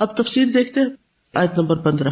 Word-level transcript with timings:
اب 0.00 0.16
تفصیل 0.16 0.54
دیکھتے 0.54 0.80
ہیں 0.80 0.88
آیت 1.34 1.58
نمبر 1.58 1.76
پندرہ۔ 1.76 2.08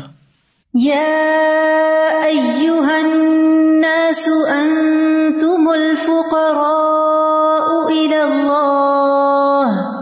انتم 4.48 5.69
الفقراء 5.69 7.87
الى 7.87 8.14
اللہ 8.14 9.93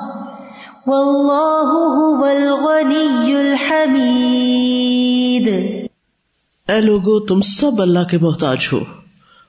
واللہ 0.86 1.96
هو 1.96 2.24
الغنی 2.24 3.34
الحمید۔ 3.34 5.48
اے 6.68 6.80
لوگو 6.80 7.20
تم 7.20 7.40
سب 7.40 7.82
اللہ 7.82 8.00
کے 8.10 8.18
محتاج 8.18 8.58
ہو 8.72 8.80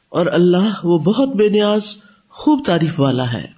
اور 0.10 0.26
اللہ 0.26 0.80
وہ 0.84 1.00
بہت 1.00 1.30
بے 1.30 1.50
نیاز 1.50 1.98
خوب 2.30 2.66
تعریف 2.66 3.00
والا 3.00 3.34
ہے۔ 3.34 3.57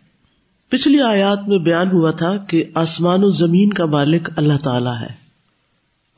پچھلی 0.70 1.01
آیات 1.01 1.47
میں 1.47 1.57
بیان 1.57 1.88
ہوا 1.91 2.11
تھا 2.11 2.38
کہ 2.38 2.63
آسمان 2.75 3.23
و 3.23 3.29
زمین 3.29 3.69
کا 3.69 3.86
مالک 3.86 4.29
اللہ 4.36 4.57
تعالی 4.63 5.01
ہے۔ 5.01 5.13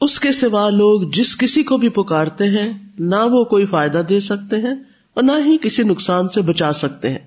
اس 0.02 0.20
کے 0.20 0.32
سوا 0.32 0.70
لوگ 0.70 1.12
جس 1.12 1.38
کسی 1.38 1.64
کو 1.64 1.78
بھی 1.78 1.90
پکارتے 1.90 2.44
ہیں، 2.44 2.74
نہ 3.00 3.16
وہ 3.16 3.44
کوئی 3.44 3.66
فائدہ 3.66 4.02
دے 4.10 4.20
سکتے 4.20 4.56
ہیں 4.56 4.76
اور 5.14 5.24
نہ 5.24 5.32
ہی 5.46 5.58
کسی 5.62 5.84
نقصان 5.84 6.30
سے 6.30 6.42
بچا 6.42 6.74
سکتے 6.74 7.10
ہیں۔ 7.10 7.18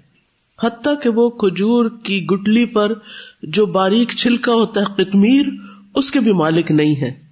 حتیٰ 0.62 0.94
کہ 1.02 1.08
وہ 1.08 1.30
کھجور 1.30 1.90
کی 1.90 2.26
گٹلی 2.26 2.64
پر 2.64 2.92
جو 3.42 3.66
باریک 3.66 4.12
چھلکا 4.16 4.52
ہوتا 4.52 4.80
ہے، 4.80 5.04
قطمیر، 5.04 5.46
اس 5.94 6.10
کے 6.10 6.20
بھی 6.20 6.32
مالک 6.32 6.70
نہیں 6.70 7.02
ہے 7.02 7.24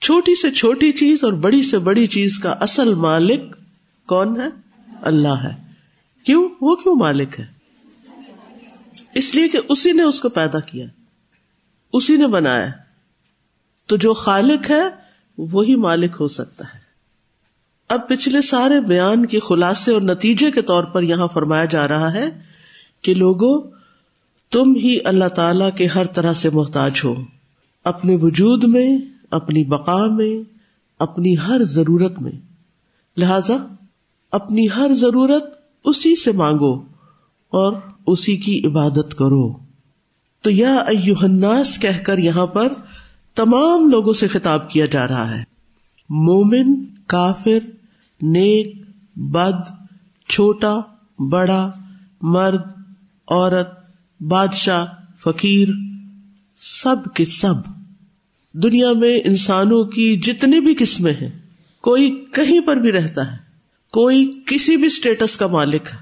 چھوٹی 0.00 0.34
سے 0.34 0.50
چھوٹی 0.50 0.92
چیز 0.92 1.18
اور 1.22 1.32
بڑی 1.32 1.62
سے 1.62 1.78
بڑی 1.78 2.06
چیز 2.06 2.38
کا 2.38 2.50
اصل 2.50 2.94
مالک 2.94 3.56
کون 4.06 4.40
ہے؟ 4.40 4.46
اللہ 5.02 5.42
ہے۔ 5.42 5.62
کیوں؟ 6.24 6.48
وہ 6.60 6.76
کیوں 6.76 6.96
مالک 6.96 7.40
ہے؟ 7.40 7.61
اس 9.14 9.34
لیے 9.34 9.48
کہ 9.48 9.58
اسی 9.68 9.92
نے 9.92 10.02
اس 10.02 10.20
کو 10.20 10.28
پیدا 10.28 10.60
کیا، 10.60 10.86
اسی 11.92 12.16
نے 12.16 12.26
بنایا۔ 12.26 12.68
تو 13.86 13.96
جو 13.96 14.14
خالق 14.14 14.70
ہے، 14.70 14.82
وہی 15.38 15.76
مالک 15.76 16.10
ہو 16.20 16.28
سکتا 16.28 16.64
ہے۔ 16.74 16.82
اب 17.88 18.08
پچھلے 18.08 18.42
سارے 18.42 18.80
بیان 18.80 19.26
کے 19.26 19.40
خلاصے 19.40 19.92
اور 19.92 20.00
نتیجے 20.00 20.50
کے 20.50 20.62
طور 20.62 20.84
پر 20.84 21.02
یہاں 21.02 21.28
فرمایا 21.28 21.64
جا 21.64 21.88
رہا 21.88 22.12
ہے 22.12 22.30
کہ 23.02 23.14
لوگوں 23.14 23.70
تم 24.50 24.74
ہی 24.76 24.98
اللہ 25.04 25.28
تعالی 25.28 25.64
کے 25.76 25.86
ہر 25.86 26.06
طرح 26.06 26.32
سے 26.32 26.50
محتاج 26.50 27.00
ہو۔ 27.04 27.14
اپنے 27.84 28.16
وجود 28.22 28.64
میں، 28.64 28.98
اپنی 29.30 29.64
بقا 29.64 30.06
میں، 30.06 30.50
اپنی 30.98 31.38
ہر 31.38 31.64
ضرورت 31.64 32.22
میں۔ 32.22 32.32
لہذا، 33.16 33.74
اپنی 34.30 34.66
ہر 34.76 34.90
ضرورت 34.92 35.44
اسی 35.84 36.16
سے 36.16 36.32
مانگو۔ 36.32 36.91
اور 37.52 37.72
اسی 38.06 38.36
کی 38.36 38.66
عبادت 38.66 39.14
کرو۔ 39.14 39.52
تو 40.42 40.50
یا 40.50 40.84
الناس 41.22 41.78
کہہ 41.78 42.02
کر 42.02 42.18
یہاں 42.18 42.46
پر 42.46 42.72
تمام 43.34 43.88
لوگوں 43.88 44.12
سے 44.12 44.28
خطاب 44.28 44.70
کیا 44.70 44.86
جا 44.86 45.08
رہا 45.08 45.30
ہے۔ 45.30 45.42
مومن، 46.08 46.84
کافر، 47.06 47.70
نیک، 48.22 48.82
بد، 49.16 49.70
چھوٹا، 50.28 50.80
بڑا، 51.18 51.70
مرد، 52.22 52.60
عورت، 53.28 53.68
بادشاہ، 54.22 54.86
فقیر، 55.18 55.68
سب 56.56 57.14
کے 57.14 57.24
سب۔ 57.24 57.54
دنیا 58.52 58.92
میں 58.92 59.20
انسانوں 59.24 59.84
کی 59.84 60.16
جتنی 60.16 60.60
بھی 60.60 60.74
قسمیں 60.78 61.12
ہیں، 61.12 61.40
کوئی 61.80 62.24
کہیں 62.34 62.60
پر 62.60 62.76
بھی 62.76 62.92
رہتا 62.92 63.32
ہے، 63.32 63.36
کوئی 63.92 64.40
کسی 64.46 64.76
بھی 64.76 64.86
اسٹیٹس 64.86 65.36
کا 65.36 65.46
مالک 65.46 65.82
ہے۔ 65.92 66.01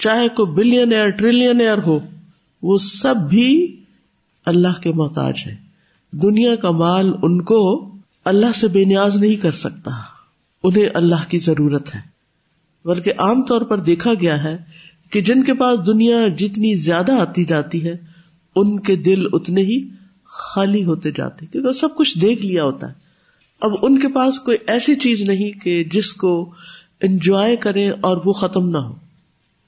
چاہے 0.00 0.28
کوئی 0.28 0.52
بلین 0.52 0.92
ایئر 0.92 1.08
ٹریلین 1.08 1.60
ایئر 1.60 1.78
ہو، 1.86 2.00
وہ 2.62 2.78
سب 2.78 3.14
بھی 3.30 3.76
اللہ 4.44 4.80
کے 4.82 4.92
محتاج 4.94 5.34
ہے 5.46 5.56
دنیا 6.10 6.56
کا 6.56 6.70
مال 6.70 7.12
ان 7.22 7.42
کو 7.42 7.90
اللہ 8.24 8.52
سے 8.54 8.68
بے 8.68 8.84
نیاز 8.84 9.16
نہیں 9.16 9.34
کر 9.34 9.50
سکتا، 9.50 9.90
انہیں 10.64 10.88
اللہ 10.94 11.28
کی 11.28 11.38
ضرورت 11.38 11.94
ہے۔ 11.94 12.00
بلکہ 12.84 13.12
عام 13.18 13.42
طور 13.42 13.60
پر 13.60 13.78
دیکھا 13.78 14.14
گیا 14.20 14.44
ہے 14.44 14.58
کہ 15.10 15.20
جن 15.20 15.42
کے 15.42 15.54
پاس 15.54 15.86
دنیا 15.86 16.28
جتنی 16.38 16.74
زیادہ 16.74 17.12
آتی 17.12 17.44
جاتی 17.44 17.84
ہے، 17.84 17.96
ان 18.56 18.80
کے 18.80 18.96
دل 18.96 19.26
اتنے 19.32 19.60
ہی 19.60 19.88
خالی 20.24 20.84
ہوتے 20.84 21.10
جاتے، 21.10 21.46
کیونکہ 21.46 21.72
سب 21.72 21.88
کچھ 21.96 22.18
دیکھ 22.18 22.46
لیا 22.46 22.64
ہوتا 22.64 22.88
ہے۔ 22.88 22.92
اب 23.60 23.70
ان 23.82 23.98
کے 23.98 24.08
پاس 24.08 24.40
کوئی 24.40 24.56
ایسی 24.66 24.96
چیز 24.96 25.22
نہیں 25.22 25.60
کہ 25.60 25.84
جس 25.84 26.12
کو 26.12 26.50
انجوائے 27.02 27.56
کرے 27.56 27.90
اور 27.90 28.16
وہ 28.24 28.32
ختم 28.32 28.68
نہ 28.68 28.78
ہو۔ 28.78 28.94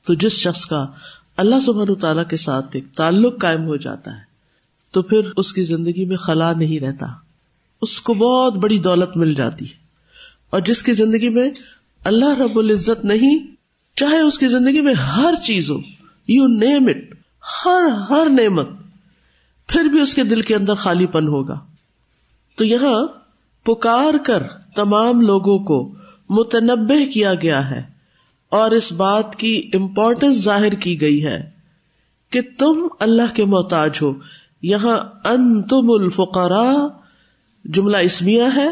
تو 0.07 0.15
جس 0.15 0.33
شخص 0.33 0.67
کا 0.67 0.87
اللہ 1.37 1.61
سبحان 1.67 1.95
تعالیٰ 1.95 2.27
کے 2.27 2.37
ساتھ 2.37 2.67
ایک 2.73 2.85
تعلق 2.93 3.41
قائم 3.41 3.65
ہو 3.65 3.77
جاتا 3.77 4.15
ہے، 4.15 4.21
تو 4.91 5.03
پھر 5.03 5.21
اس 5.37 5.53
کی 5.53 5.63
زندگی 5.63 6.05
میں 6.05 6.17
خلا 6.17 6.53
نہیں 6.53 6.81
رہتا۔ 6.81 7.07
اس 7.83 8.01
کو 8.01 8.15
بہت 8.15 8.53
بڑی 8.53 8.79
دولت 8.79 9.17
مل 9.17 9.35
جاتی 9.35 9.65
ہے۔ 9.65 9.75
اور 10.51 10.61
جس 10.61 10.83
کی 10.83 10.93
زندگی 10.93 11.29
میں 11.29 11.51
اللہ 12.05 12.41
رب 12.41 12.59
العزت 12.59 13.05
نہیں، 13.05 13.39
چاہے 13.97 14.21
اس 14.21 14.39
کی 14.39 14.49
زندگی 14.49 14.81
میں 14.81 14.95
ہر 14.95 15.35
چیز 15.45 15.71
ہو 15.71 15.77
یو 16.29 16.47
نیم 16.47 16.89
اٹ 16.89 17.15
ہر 17.65 17.91
ہر 18.11 18.27
نعمت، 18.31 18.69
پھر 19.67 19.85
بھی 19.85 20.01
اس 20.01 20.15
کے 20.15 20.25
دل 20.25 20.43
کے 20.43 20.55
اندر 20.55 20.75
خالی 20.75 21.07
پن 21.07 21.27
ہوگا۔ 21.29 21.61
تو 22.57 22.65
یہاں 22.65 23.07
پکار 23.63 24.15
کر 24.27 24.43
تمام 24.77 25.21
لوگوں 25.21 25.59
کو 25.59 25.95
متنبع 26.29 27.13
کیا 27.13 27.35
گیا 27.35 27.71
ہے۔ 27.71 27.92
اور 28.53 28.71
اس 28.71 28.93
بات 28.93 29.37
کی 29.37 29.71
امپورٹینس 29.75 30.43
ظاہر 30.43 30.73
کی 30.73 31.01
گئی 31.01 31.27
ہے 31.27 31.51
کہ 32.31 32.41
تم 32.59 32.87
اللہ 33.01 33.35
کے 33.35 33.45
محتاج 33.45 33.91
ہو۔ 34.03 34.13
یہاں 34.63 34.99
ان 35.29 35.63
تم 35.63 35.91
الفقرا 35.91 36.89
جملہ 37.65 37.97
اسمیا 37.97 38.49
ہے، 38.57 38.69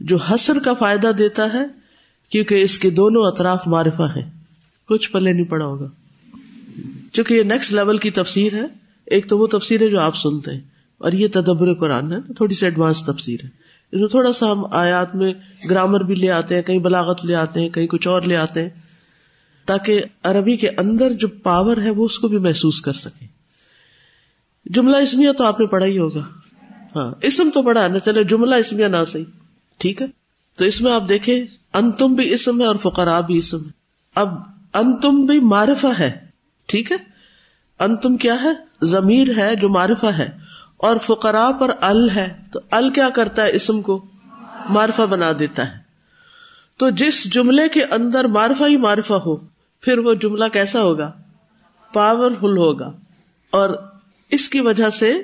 جو 0.00 0.16
حسر 0.16 0.58
کا 0.58 0.74
فائدہ 0.74 1.06
دیتا 1.18 1.48
ہے، 1.54 1.64
کیونکہ 2.30 2.62
اس 2.62 2.78
کے 2.78 2.90
دونوں 2.90 3.24
اطراف 3.24 3.66
معرفہ 3.66 4.02
ہیں۔ 4.02 4.30
کچھ 4.88 5.10
پلے 5.10 5.32
نہیں 5.32 5.44
پڑا 5.44 5.66
ہوگا۔ 5.66 5.88
چونکہ 7.12 7.34
یہ 7.34 7.42
نیکسٹ 7.42 7.72
لیول 7.72 7.96
کی 7.96 8.10
تفسیر 8.10 8.54
ہے۔ 8.54 8.64
ایک 9.06 9.28
تو 9.28 9.38
وہ 9.38 9.46
تفسیر 9.46 9.82
ہے 9.82 9.88
جو 9.88 10.00
آپ 10.00 10.16
سنتے 10.16 10.50
ہیں۔ 10.50 10.60
اور 10.98 11.12
یہ 11.12 11.28
تدبر 11.28 11.74
قرآن 11.74 12.12
ہے، 12.12 12.32
تھوڑی 12.36 12.54
سی 12.54 12.66
ایڈوانس 12.66 13.04
تفسیر 13.04 13.38
ہے۔ 13.44 13.48
اس 13.92 14.00
میں 14.00 14.08
تھوڑا 14.08 14.32
سا 14.32 14.52
ہم 14.52 14.64
آیات 14.70 15.14
میں 15.14 15.32
گرامر 15.70 16.00
بھی 16.00 16.14
لے 16.14 16.30
آتے 16.30 16.54
ہیں، 16.54 16.62
کہیں 16.62 16.78
بلاغت 16.78 17.24
لے 17.24 17.34
آتے 17.34 17.60
ہیں، 17.60 17.68
کہیں 17.68 17.86
کچھ 17.86 18.08
اور 18.08 18.22
لے 18.22 18.36
آتے 18.36 18.62
ہیں۔ 18.62 18.89
تاکہ 19.70 20.02
عربی 20.22 20.56
کے 20.56 20.68
اندر 20.68 21.12
جو 21.12 21.28
پاور 21.28 21.76
ہے 21.76 21.90
وہ 21.90 22.04
اس 22.04 22.18
کو 22.18 22.28
بھی 22.28 22.38
محسوس 22.38 22.80
کر 22.80 22.92
سکے۔ 22.92 23.26
جملہ 24.66 24.96
اسمیا 24.96 25.32
تو 25.32 25.44
آپ 25.44 25.60
نے 25.60 25.66
پڑھا 25.66 25.86
ہی 25.86 25.98
ہوگا۔ 25.98 26.20
ہاں 26.96 27.14
اسم 27.22 27.50
تو 27.54 27.62
پڑھا 27.62 27.88
نہ 27.88 27.98
چلے 27.98 28.24
جملہ 28.24 28.54
اسمیا 28.54 28.88
نہ 28.88 28.96
صحیح۔ 29.06 29.24
ٹھیک 29.78 30.02
ہے؟ 30.02 30.06
تو 30.56 30.64
اس 30.64 30.80
میں 30.80 30.92
آپ 30.92 31.02
دیکھیں، 31.08 31.44
انتم 31.72 32.14
بھی 32.14 32.34
اسم 32.34 32.60
ہے 32.60 32.66
اور 32.66 32.76
فقرا 32.76 33.20
بھی 33.20 33.38
اسم 33.38 33.64
ہے۔ 33.64 33.70
اب 34.14 34.28
انتم 34.74 35.26
بھی 35.26 35.40
معرفہ 35.40 35.86
ہے۔ 35.98 36.26
ٹھیک 36.66 36.92
ہے؟ 36.92 36.96
انتم 37.78 38.16
کیا 38.16 38.36
ہے؟ 38.42 38.52
ضمیر 38.82 39.28
ہے 39.36 39.56
جو 39.56 39.68
معرفہ 39.68 40.06
ہے۔ 40.06 40.28
اور 40.76 40.96
فقرا 40.96 41.50
پر 41.60 41.70
ال 41.80 42.10
ہے۔ 42.10 42.36
تو 42.52 42.60
ال 42.70 42.90
کیا 42.90 43.08
کرتا 43.08 43.44
ہے؟ 43.44 43.50
اسم 43.52 43.82
کو 43.82 44.04
معرفہ 44.68 45.02
بنا 45.02 45.32
دیتا 45.38 45.72
ہے۔ 45.72 45.78
تو 46.76 46.90
جس 46.90 47.24
جملے 47.24 47.68
کے 47.68 47.84
اندر 47.84 48.24
معرفہ 48.24 48.64
ہی 48.64 48.76
معرفہ 48.76 49.14
ہو 49.14 49.49
پھر 49.80 49.98
وہ 49.98 50.14
جملہ 50.14 50.44
کیسا 50.52 50.82
ہوگا؟ 50.82 51.12
پاور 51.92 52.30
فل 52.40 52.58
ہوگا۔ 52.58 52.92
اور 53.50 53.90
اس 54.30 54.48
کی 54.48 54.60
وجہ 54.60 54.90
سے 54.90 55.22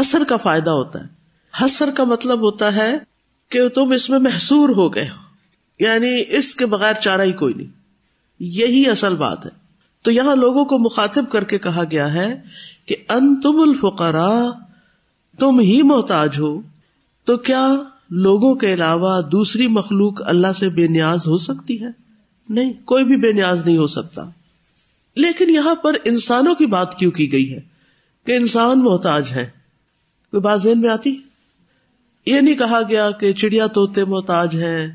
حسر 0.00 0.22
کا 0.28 0.36
فائدہ 0.36 0.70
ہوتا 0.70 1.00
ہے۔ 1.00 1.08
حسر 1.64 1.90
کا 1.96 2.04
مطلب 2.04 2.40
ہوتا 2.40 2.74
ہے 2.74 2.98
کہ 3.48 3.68
تم 3.68 3.92
اس 3.92 4.10
میں 4.10 4.18
محسور 4.18 4.68
ہو 4.68 4.94
گئے 4.94 5.04
ہو۔ 5.04 5.16
یعنی 5.80 6.24
اس 6.28 6.56
کے 6.56 6.66
بغیر 6.66 6.94
چارہ 6.94 7.20
ہی 7.20 7.32
کوئی 7.32 7.54
نہیں۔ 7.54 7.66
یہی 8.40 8.90
اصل 8.90 9.14
بات 9.14 9.46
ہے۔ 9.46 9.50
تو 10.02 10.10
یہاں 10.10 10.36
لوگوں 10.36 10.64
کو 10.64 10.78
مخاطب 10.78 11.24
کر 11.30 11.44
کے 11.44 11.58
کہا 11.58 11.84
گیا 11.90 12.14
ہے 12.14 12.42
کہ 12.86 12.96
ان 13.08 13.40
تم 13.40 13.60
الفقرا 13.60 14.50
تم 15.38 15.58
ہی 15.60 15.82
محتاج 15.82 16.38
ہو۔ 16.38 16.60
تو 17.24 17.36
کیا 17.36 17.74
لوگوں 18.10 18.54
کے 18.54 18.74
علاوہ 18.74 19.20
دوسری 19.22 19.66
مخلوق 19.66 20.22
اللہ 20.26 20.52
سے 20.52 20.68
بے 20.68 20.86
نیاز 20.86 21.26
ہو 21.26 21.36
سکتی 21.36 21.84
ہے؟ 21.84 22.11
نہیں، 22.48 22.72
کوئی 22.84 23.04
بھی 23.04 23.16
بے 23.16 23.32
نیاز 23.32 23.66
نہیں 23.66 23.78
ہو 23.78 23.86
سکتا۔ 23.86 24.24
لیکن 25.16 25.50
یہاں 25.50 25.74
پر 25.74 25.96
انسانوں 26.04 26.54
کی 26.54 26.66
بات 26.66 26.98
کیوں 26.98 27.10
کی 27.10 27.32
گئی 27.32 27.54
ہے؟ 27.54 27.60
کہ 28.26 28.32
انسان 28.32 28.84
محتاج 28.84 29.32
ہے 29.32 29.50
کوئی 30.30 30.40
بات 30.40 30.62
ذہن 30.62 30.80
میں 30.80 30.90
آتی؟ 30.90 31.18
یہ 32.26 32.40
نہیں 32.40 32.54
کہا 32.54 32.80
گیا 32.88 33.10
کہ 33.10 33.32
چڑیا 33.32 33.66
توتے 33.66 34.04
محتاج 34.04 34.54
ہیں 34.54 34.88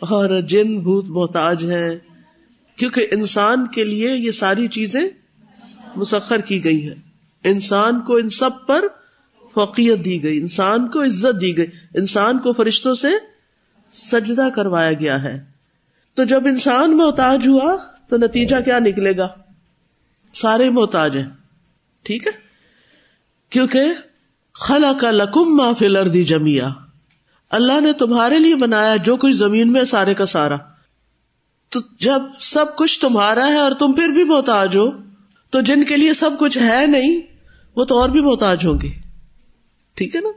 اور 0.00 0.40
جن 0.40 0.80
بھوت 0.80 1.04
محتاج 1.08 1.70
ہیں، 1.70 1.98
کیونکہ 2.76 3.06
انسان 3.12 3.66
کے 3.66 3.84
لیے 3.84 4.16
یہ 4.16 4.30
ساری 4.30 4.68
چیزیں 4.68 5.08
مسخر 5.96 6.40
کی 6.40 6.64
گئی 6.64 6.88
ہیں۔ 6.88 6.96
انسان 7.44 8.00
کو 8.00 8.16
ان 8.16 8.28
سب 8.28 8.50
پر 8.66 8.84
فوقیت 9.54 10.04
دی 10.04 10.22
گئی، 10.22 10.38
انسان 10.38 10.90
کو 10.90 11.04
عزت 11.04 11.40
دی 11.40 11.56
گئی، 11.56 11.66
انسان 11.94 12.38
کو 12.38 12.52
فرشتوں 12.52 12.94
سے 12.94 13.08
سجدہ 13.92 14.48
کروایا 14.54 14.92
گیا 14.92 15.22
ہے۔ 15.22 15.53
تو 16.14 16.24
جب 16.24 16.46
انسان 16.46 16.96
محتاج 16.96 17.48
ہوا 17.48 17.76
تو 18.08 18.16
نتیجہ 18.16 18.56
کیا 18.64 18.78
نکلے 18.78 19.16
گا؟ 19.16 19.28
سارے 20.34 20.70
محتاج 20.70 21.16
ہیں۔ 21.16 21.26
ٹھیک 22.02 22.26
ہے؟ 22.26 22.32
کیونکہ 23.50 23.80
خلا 24.54 24.92
کا 25.00 25.10
لکم 25.10 25.56
ما 25.56 25.72
فل 25.72 25.96
اردی 25.96 26.24
جمیا 26.24 26.68
اللہ 27.50 27.80
نے 27.80 27.92
تمہارے 27.92 28.38
لیے 28.38 28.56
بنایا 28.56 28.96
جو 28.96 29.16
کچھ 29.16 29.34
زمین 29.34 29.72
میں 29.72 29.84
سارے 29.84 30.14
کا 30.14 30.26
سارا۔ 30.26 30.56
تو 31.68 31.80
جب 32.00 32.22
سب 32.40 32.76
کچھ 32.76 33.00
تمہارا 33.00 33.46
ہے 33.46 33.58
اور 33.58 33.72
تم 33.72 33.92
پھر 33.92 34.08
بھی 34.08 34.24
محتاج 34.24 34.76
ہو، 34.76 34.90
تو 35.50 35.60
جن 35.60 35.84
کے 35.84 35.96
لیے 35.96 36.12
سب 36.12 36.30
کچھ 36.38 36.58
ہے 36.58 36.86
نہیں، 36.86 37.20
وہ 37.76 37.84
تو 37.84 38.00
اور 38.00 38.08
بھی 38.08 38.20
محتاج 38.20 38.66
ہوں 38.66 38.80
گے۔ 38.80 38.90
ٹھیک 39.94 40.16
ہے 40.16 40.20
نا؟ 40.20 40.28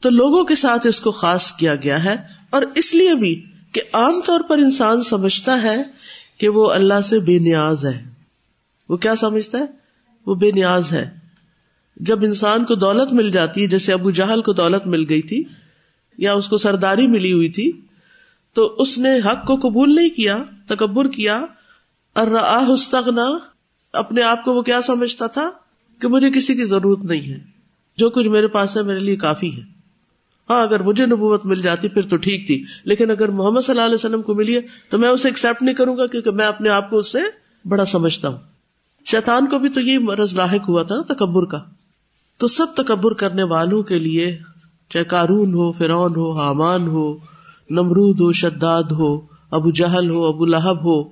تو 0.00 0.10
لوگوں 0.10 0.44
کے 0.44 0.54
ساتھ 0.54 0.86
اس 0.86 1.00
کو 1.00 1.10
خاص 1.10 1.52
کیا 1.52 1.74
گیا 1.74 2.04
ہے 2.04 2.16
اور 2.50 2.62
اس 2.74 2.94
لیے 2.94 3.14
بھی 3.14 3.44
کہ 3.76 3.82
عام 3.92 4.20
طور 4.26 4.40
پر 4.40 4.58
انسان 4.58 5.02
سمجھتا 5.02 5.62
ہے 5.62 5.82
کہ 6.38 6.48
وہ 6.48 6.70
اللہ 6.70 7.00
سے 7.00 7.18
بے 7.18 7.38
نیاز 7.38 7.84
ہے۔ 7.84 8.04
وہ 8.88 8.96
کیا 8.96 9.16
سمجھتا 9.16 9.58
ہے؟ 9.58 9.64
وہ 10.26 10.34
بے 10.34 10.50
نیاز 10.50 10.92
ہے۔ 10.92 11.10
جب 11.96 12.24
انسان 12.24 12.64
کو 12.64 12.74
دولت 12.74 13.12
مل 13.12 13.30
جاتی 13.30 13.62
ہے 13.62 13.68
جیسے 13.68 13.92
ابو 13.92 14.10
جہل 14.10 14.42
کو 14.42 14.52
دولت 14.52 14.86
مل 14.86 15.04
گئی 15.08 15.22
تھی، 15.22 15.44
یا 16.18 16.32
اس 16.32 16.48
کو 16.48 16.56
سرداری 16.56 17.06
ملی 17.06 17.32
ہوئی 17.32 17.48
تھی، 17.48 17.72
تو 18.54 18.76
اس 18.78 18.98
نے 18.98 19.18
حق 19.18 19.46
کو 19.46 19.56
قبول 19.56 19.94
نہیں 19.94 20.08
کیا، 20.08 20.44
تکبر 20.68 21.08
کیا۔ 21.08 21.44
اور 22.12 22.26
رستغنا 22.74 23.38
اپنے 23.92 24.22
آپ 24.22 24.44
کو 24.44 24.54
وہ 24.54 24.62
کیا 24.62 24.82
سمجھتا 24.82 25.26
تھا؟ 25.26 25.50
کہ 26.00 26.08
مجھے 26.08 26.30
کسی 26.30 26.54
کی 26.54 26.64
ضرورت 26.64 27.04
نہیں 27.04 27.28
ہے۔ 27.28 27.38
جو 27.96 28.10
کچھ 28.10 28.28
میرے 28.28 28.48
پاس 28.48 28.76
ہے، 28.76 28.82
میرے 28.82 29.00
لیے 29.00 29.16
کافی 29.16 29.62
ہے۔ 29.62 29.75
ہاں 30.50 30.62
اگر 30.62 30.82
مجھے 30.82 31.06
نبوت 31.06 31.46
مل 31.46 31.62
جاتی 31.62 31.88
پھر 31.88 32.02
تو 32.02 32.16
ٹھیک 32.16 32.46
تھی۔ 32.46 32.64
لیکن 32.84 33.10
اگر 33.10 33.28
محمد 33.28 33.60
صلی 33.60 33.72
اللہ 33.72 33.84
علیہ 33.84 33.94
وسلم 33.94 34.22
کو 34.22 34.34
ملی 34.34 34.56
ہے 34.56 34.60
تو 34.90 34.98
میں 34.98 35.08
اسے 35.08 35.28
ایکسپٹ 35.28 35.62
نہیں 35.62 35.74
کروں 35.74 35.96
گا 35.96 36.06
کیونکہ 36.06 36.30
میں 36.30 36.46
اپنے 36.46 36.68
آپ 36.68 36.90
کو 36.90 36.98
اس 36.98 37.12
سے 37.12 37.18
بڑا 37.68 37.84
سمجھتا 37.84 38.28
ہوں۔ 38.28 38.38
شیطان 39.06 39.46
کو 39.46 39.58
بھی 39.58 39.68
تو 39.68 39.80
یہ 39.80 39.98
مرض 39.98 40.34
لاحق 40.34 40.68
ہوا 40.68 40.82
تھا 40.82 40.96
نا 40.96 41.14
تکبر 41.14 41.44
کا۔ 41.44 41.58
تو 42.38 42.48
سب 42.48 42.66
تکبر 42.76 43.12
کرنے 43.12 43.42
والوں 43.42 43.82
کے 43.82 43.98
لیے 43.98 44.38
چاہے 44.88 45.04
کارون 45.04 45.54
ہو 45.54 45.72
فرون 45.72 46.12
ہو، 46.16 46.32
حامان 46.32 46.86
ہو، 46.86 47.16
نمرود 47.70 48.20
ہو، 48.20 48.32
شداد 48.32 48.82
ہو، 48.82 49.20
ابو 49.50 49.70
جہل 49.70 50.10
ہو، 50.10 50.26
ابو 50.26 50.44
لہب 50.44 50.84
ہو، 50.84 51.10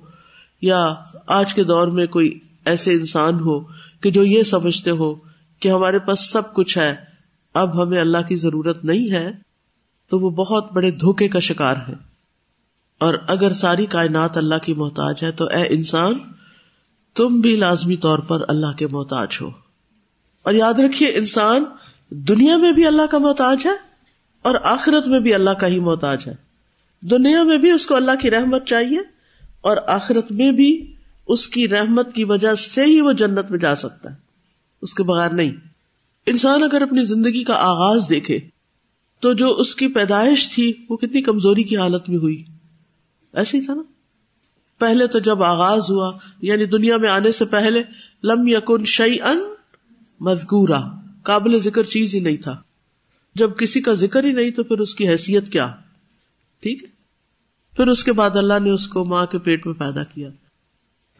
یا 0.61 0.93
آج 1.27 1.53
کے 1.53 1.63
دور 1.63 1.87
میں 1.87 2.05
کوئی 2.05 2.39
ایسے 2.65 2.91
انسان 2.91 3.39
ہو 3.39 3.59
کہ 4.01 4.11
جو 4.11 4.23
یہ 4.23 4.43
سمجھتے 4.43 4.91
ہو 4.91 5.15
کہ 5.59 5.69
ہمارے 5.69 5.99
پاس 5.99 6.31
سب 6.31 6.53
کچھ 6.53 6.77
ہے۔ 6.77 6.95
اب 7.55 7.83
ہمیں 7.83 8.01
اللہ 8.01 8.17
کی 8.27 8.35
ضرورت 8.35 8.85
نہیں 8.85 9.11
ہے، 9.11 9.31
تو 10.09 10.19
وہ 10.19 10.29
بہت 10.29 10.71
بڑے 10.71 10.91
دھوکے 10.91 11.27
کا 11.27 11.39
شکار 11.39 11.75
ہے 11.87 11.93
اور 12.97 13.13
اگر 13.27 13.53
ساری 13.53 13.85
کائنات 13.85 14.37
اللہ 14.37 14.55
کی 14.63 14.73
محتاج 14.73 15.23
ہے، 15.23 15.31
تو 15.31 15.45
اے 15.45 15.63
انسان، 15.69 16.13
تم 17.15 17.39
بھی 17.39 17.55
لازمی 17.55 17.95
طور 17.95 18.19
پر 18.19 18.45
اللہ 18.47 18.71
کے 18.77 18.87
محتاج 18.87 19.27
ہو۔ 19.41 19.49
اور 20.43 20.53
یاد 20.53 20.73
رکھیے، 20.73 21.09
انسان 21.09 21.63
دنیا 22.09 22.57
میں 22.57 22.71
بھی 22.71 22.85
اللہ 22.85 23.01
کا 23.11 23.17
محتاج 23.17 23.65
ہے 23.65 23.75
اور 24.41 24.55
آخرت 24.63 25.07
میں 25.07 25.19
بھی 25.19 25.33
اللہ 25.33 25.49
کا 25.49 25.67
ہی 25.67 25.79
محتاج 25.79 26.23
ہے۔ 26.27 26.35
دنیا 27.01 27.43
میں 27.43 27.57
بھی 27.57 27.71
اس 27.71 27.85
کو 27.85 27.95
اللہ 27.95 28.21
کی 28.21 28.31
رحمت 28.31 28.65
چاہیے 28.65 28.99
اور 29.61 29.77
آخرت 29.87 30.31
میں 30.31 30.51
بھی 30.51 30.95
اس 31.27 31.47
کی 31.47 31.69
رحمت 31.69 32.13
کی 32.13 32.23
وجہ 32.23 32.55
سے 32.55 32.85
ہی 32.85 33.01
وہ 33.01 33.11
جنت 33.11 33.51
میں 33.51 33.59
جا 33.59 33.75
سکتا 33.75 34.09
ہے۔ 34.09 34.15
اس 34.81 34.93
کے 34.93 35.03
بغیر 35.03 35.29
نہیں۔ 35.29 35.74
انسان 36.25 36.63
اگر 36.63 36.81
اپنی 36.81 37.03
زندگی 37.03 37.43
کا 37.43 37.53
آغاز 37.53 38.05
دیکھے، 38.09 38.39
تو 39.19 39.33
جو 39.33 39.51
اس 39.51 39.75
کی 39.75 39.87
پیدائش 39.87 40.49
تھی، 40.49 40.73
وہ 40.89 40.97
کتنی 40.97 41.21
کمزوری 41.21 41.63
کی 41.63 41.77
حالت 41.77 42.09
میں 42.09 42.17
ہوئی۔ 42.17 42.43
ایسی 43.33 43.61
تھا 43.61 43.73
نا۔ 43.73 43.81
پہلے 44.79 45.07
تو 45.07 45.19
جب 45.19 45.43
آغاز 45.43 45.89
ہوا 45.89 46.17
یعنی 46.41 46.65
دنیا 46.65 46.97
میں 46.97 47.09
آنے 47.09 47.31
سے 47.31 47.45
پہلے، 47.45 47.83
لم 48.23 48.47
یکن 48.47 48.85
شعی 48.85 49.21
ان 49.21 49.39
مذکورا۔ 50.19 50.81
قابل 51.23 51.59
ذکر 51.59 51.83
چیز 51.83 52.15
ہی 52.15 52.19
نہیں 52.19 52.37
تھا۔ 52.37 52.61
جب 53.35 53.57
کسی 53.57 53.81
کا 53.81 53.93
ذکر 53.93 54.23
ہی 54.23 54.31
نہیں، 54.31 54.51
تو 54.51 54.63
پھر 54.63 54.79
اس 54.79 54.95
کی 54.95 55.09
حیثیت 55.09 55.49
کیا؟ 55.49 55.75
ٹھیک 56.61 56.83
ہے۔ 56.83 56.87
پھر 57.75 57.87
اس 57.87 58.03
کے 58.03 58.13
بعد 58.13 58.29
اللہ 58.29 58.59
نے 58.63 58.69
اس 58.69 58.87
کو 58.87 59.05
ماں 59.05 59.25
کے 59.25 59.37
پیٹ 59.37 59.65
میں 59.65 59.73
پیدا 59.73 60.03
کیا۔ 60.03 60.29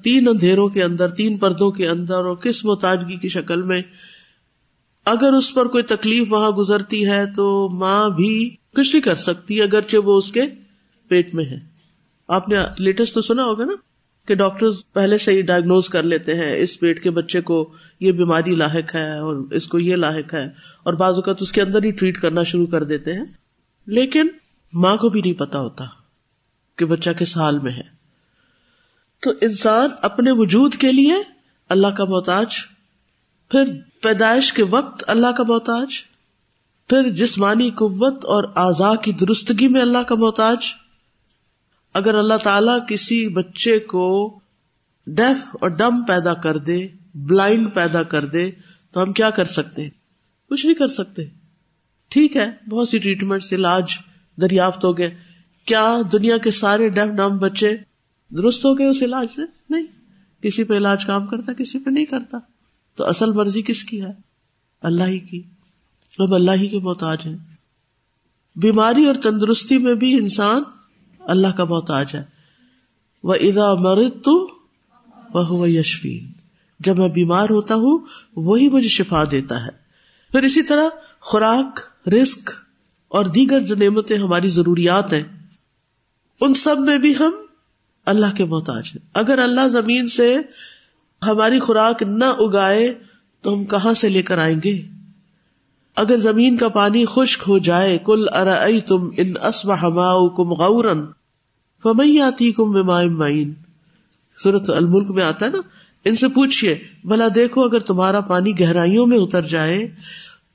تین 0.04 0.28
اندھیروں 0.28 0.69
کے 0.69 0.84
اندر، 0.84 1.07
تین 1.07 1.38
پردوں 1.38 1.72
کے 1.72 1.88
اندر، 1.88 2.16
اور 2.16 2.36
کس 2.36 2.66
محتاجگی 2.66 3.18
کی 3.18 3.30
شکل 3.30 3.62
میں 3.62 3.81
اگر 5.06 5.34
اس 5.34 5.54
پر 5.54 5.66
کوئی 5.66 5.84
تکلیف 5.84 6.31
وہاں 6.34 6.52
گزرتی 6.52 7.06
ہے 7.07 7.25
تو 7.25 7.69
ماں 7.69 8.10
بھی 8.10 8.56
کچھ 8.75 8.96
نہیں 8.96 9.02
کر 9.02 9.16
سکتی 9.16 9.62
اگرچہ 9.62 9.98
وہ 9.98 10.18
اس 10.18 10.31
کے 10.31 10.42
پیٹ 11.07 11.34
میں 11.36 11.46
ہے۔ 11.46 11.57
آپ 12.28 12.50
نے 12.50 12.56
لیٹسٹ 12.78 13.13
تو 13.13 13.22
سنا 13.22 13.44
ہوگا 13.44 13.66
نا 13.66 13.74
کہ 14.28 14.36
ڈاکٹر 14.36 14.68
پہلے 14.94 15.18
سے 15.18 15.31
ہی 15.31 15.42
ڈائگنوز 15.42 15.90
کر 15.90 16.04
لیتے 16.04 16.34
ہیں، 16.34 16.56
اس 16.57 16.80
پیٹ 16.80 17.04
کے 17.04 17.10
بچے 17.10 17.42
کو 17.42 17.74
یہ 18.00 18.12
بیماری 18.12 18.56
لاحق 18.56 18.96
ہے 18.96 19.18
اور 19.19 19.36
اس 19.52 19.68
کو 19.68 19.80
یہ 19.80 19.96
لاحق 19.96 20.34
ہے، 20.34 20.46
اور 20.84 20.94
بعض 20.94 21.16
اوقات 21.16 21.42
اس 21.42 21.52
کے 21.52 21.62
اندر 21.62 21.84
ہی 21.84 21.92
ٹریٹ 21.92 22.22
کرنا 22.22 22.44
شروع 22.44 22.66
کر 22.66 22.84
دیتے 22.84 23.13
ہیں۔ 23.13 23.25
لیکن 23.88 24.28
ماں 24.74 24.96
کو 24.98 25.10
بھی 25.10 25.22
نہیں 25.22 25.34
پتا 25.34 25.60
ہوتا 25.60 25.86
کہ 26.75 26.86
بچہ 26.86 27.10
کس 27.10 27.38
حال 27.38 27.60
میں 27.60 27.72
ہے۔ 27.72 27.94
تو 29.19 29.31
انسان 29.42 29.90
اپنے 30.02 30.31
وجود 30.31 30.75
کے 30.75 30.92
لیے 30.92 31.13
اللہ 31.69 31.88
کا 31.88 32.06
محتاج 32.06 32.48
پھر 33.52 33.63
پیدائش 34.06 34.54
کے 34.54 34.63
وقت 34.63 35.04
اللہ 35.07 35.31
کا 35.38 35.44
محتاج، 35.44 35.88
پھر 36.90 37.10
جسمانی 37.10 37.69
قوت 37.69 38.25
اور 38.25 38.44
اعضاء 38.44 38.96
کی 38.96 39.12
درستگی 39.12 39.68
میں 39.68 39.81
اللہ 39.81 39.98
کا 39.98 40.16
محتاج۔ 40.16 40.57
اگر 41.94 42.16
اللہ 42.16 42.34
تعالی 42.44 42.72
کسی 42.88 43.28
بچے 43.28 43.80
کو 43.80 44.40
ڈیف 45.07 45.56
اور 45.62 45.69
ڈم 45.69 46.04
پیدا 46.04 46.34
کر 46.34 46.57
دے، 46.57 46.88
بلائنڈ 47.16 47.74
پیدا 47.74 48.04
کر 48.04 48.25
دے، 48.25 48.52
تو 48.92 49.04
ہم 49.04 49.13
کیا 49.13 49.30
کر 49.30 49.46
سکتے؟ 49.46 49.90
کچھ 50.50 50.66
نہیں 50.66 50.75
کر 50.75 50.88
سکتے۔ 50.88 51.24
ٹھیک 52.10 52.38
ہے، 52.38 52.52
بہت 52.69 52.90
سی 52.90 52.98
ٹریٹمنٹ 52.98 53.44
علاج 53.52 53.84
دریافت 54.42 54.84
ہو 54.84 54.98
گئے۔ 54.98 55.16
کیا 55.66 55.98
دنیا 56.12 56.38
کے 56.38 56.52
سارے 56.52 56.90
ڈیف 56.90 57.12
ڈم 57.18 57.38
بچے 57.38 57.78
درست 58.30 58.66
ہو 58.66 58.78
گئے 58.78 58.88
اس 58.88 59.02
علاج 59.02 59.28
سے؟ 59.36 59.42
نہیں، 59.69 59.86
کسی 60.42 60.63
پہ 60.63 60.78
علاج 60.78 61.06
کام 61.06 61.25
کرتا، 61.25 61.54
کسی 61.54 61.80
پہ 61.80 61.90
نہیں 61.90 62.06
کرتا۔ 62.06 62.38
تو 62.95 63.06
اصل 63.06 63.31
مرضی 63.31 63.62
کس 63.62 63.83
کی 63.83 64.01
ہے؟ 64.01 64.12
اللہ 64.81 65.03
ہی 65.03 65.19
کی۔ 65.19 65.44
ہم 66.19 66.33
اللہ 66.33 66.51
ہی 66.51 66.68
کے 66.68 66.80
محتاج 66.80 67.18
ہیں۔ 67.25 67.38
بیماری 68.56 69.06
اور 69.06 69.15
تندرستی 69.15 69.77
میں 69.77 69.95
بھی 69.95 70.13
انسان 70.13 70.63
اللہ 71.19 71.47
کا 71.47 71.63
محتاج 71.63 72.06
ہے۔ 72.13 72.24
وہ 73.24 73.33
ادا 73.33 73.74
مرد 73.74 74.09
تو 74.24 74.59
وہ 75.33 75.69
یشوین 75.69 76.31
جب 76.80 76.97
میں 76.97 77.09
بیمار 77.09 77.50
ہوتا 77.50 77.75
ہوں، 77.75 78.06
وہی 78.36 78.69
مجھے 78.69 78.89
شفا 78.89 79.24
دیتا 79.31 79.65
ہے۔ 79.65 79.71
پھر 80.31 80.44
اسی 80.44 80.63
طرح 80.63 80.83
خوراک 81.19 81.80
رسک 82.09 82.50
اور 83.07 83.25
دیگر 83.25 83.59
جو 83.59 83.75
نعمتیں 83.75 84.18
ہماری 84.18 84.49
ضروریات 84.49 85.14
ہیں، 85.14 85.23
ان 86.42 86.54
سب 86.54 86.80
میں 86.80 86.97
بھی 86.97 87.14
ہم 87.19 87.31
اللہ 88.06 88.35
کے 88.35 88.45
محتاج 88.45 88.83
ہیں۔ 88.85 89.09
اگر 89.14 89.40
اللہ 89.40 89.68
زمین 89.68 90.07
سے 90.07 90.37
ہماری 91.25 91.59
خوراک 91.59 92.03
نہ 92.03 92.25
اگائے 92.25 92.94
تو 93.41 93.53
ہم 93.53 93.65
کہاں 93.65 93.94
سے 93.94 94.09
لے 94.09 94.21
کر 94.21 94.37
آئیں 94.37 94.59
گے؟ 94.63 94.81
اگر 95.95 96.17
زمین 96.17 96.57
کا 96.57 96.67
پانی 96.67 97.05
خشک 97.05 97.44
ہو 97.47 97.57
جائے 97.57 97.97
کل 98.05 98.25
ار 98.31 98.47
تم 98.87 99.09
ان 99.17 99.33
اسب 99.44 99.73
ہما 99.81 100.11
کم 100.35 100.53
غورن 100.53 101.05
فمئی 101.83 102.19
آتی 102.21 102.51
کم 102.51 102.71
معین۔ 103.17 103.53
صورت 104.44 104.69
الملک 104.69 105.11
میں 105.11 105.23
آتا 105.23 105.45
ہے 105.45 105.51
نا، 105.51 105.57
ان 106.05 106.15
سے 106.15 106.27
پوچھیے 106.27 106.75
بھلا 107.03 107.27
دیکھو 107.35 107.63
اگر 107.63 107.79
تمہارا 107.79 108.19
پانی 108.21 108.59
گہرائیوں 108.59 109.05
میں 109.07 109.17
اتر 109.17 109.41
جائے 109.41 109.87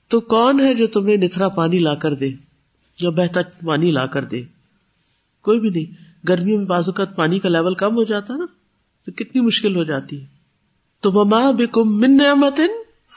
تو 0.08 0.20
کون 0.20 0.60
ہے 0.60 0.74
جو 0.74 0.86
تمہیں 0.86 1.16
نترا 1.16 1.48
پانی 1.48 1.78
لا 1.78 1.94
کر 1.94 2.14
دے، 2.14 2.30
یا 3.00 3.10
بہتا 3.10 3.40
پانی 3.64 3.90
لا 3.90 4.06
کر 4.06 4.24
دے؟ 4.24 4.42
کوئی 5.44 5.60
بھی 5.60 5.68
نہیں، 5.68 5.92
گرمیوں 6.28 6.58
میں 6.58 6.66
بازوقت 6.66 7.16
پانی 7.16 7.38
کا 7.38 7.48
لیول 7.48 7.74
کم 7.74 7.94
ہو 7.94 8.04
جاتا 8.04 8.36
نا، 8.36 8.46
تو 9.06 9.12
کتنی 9.12 9.40
مشکل 9.40 9.76
ہو 9.76 9.84
جاتی 9.84 10.20
ہے۔ 10.20 10.39
تو 11.00 11.12
مما 11.12 11.50
بکم 11.50 12.00
من 12.00 12.16
نعمت 12.16 12.60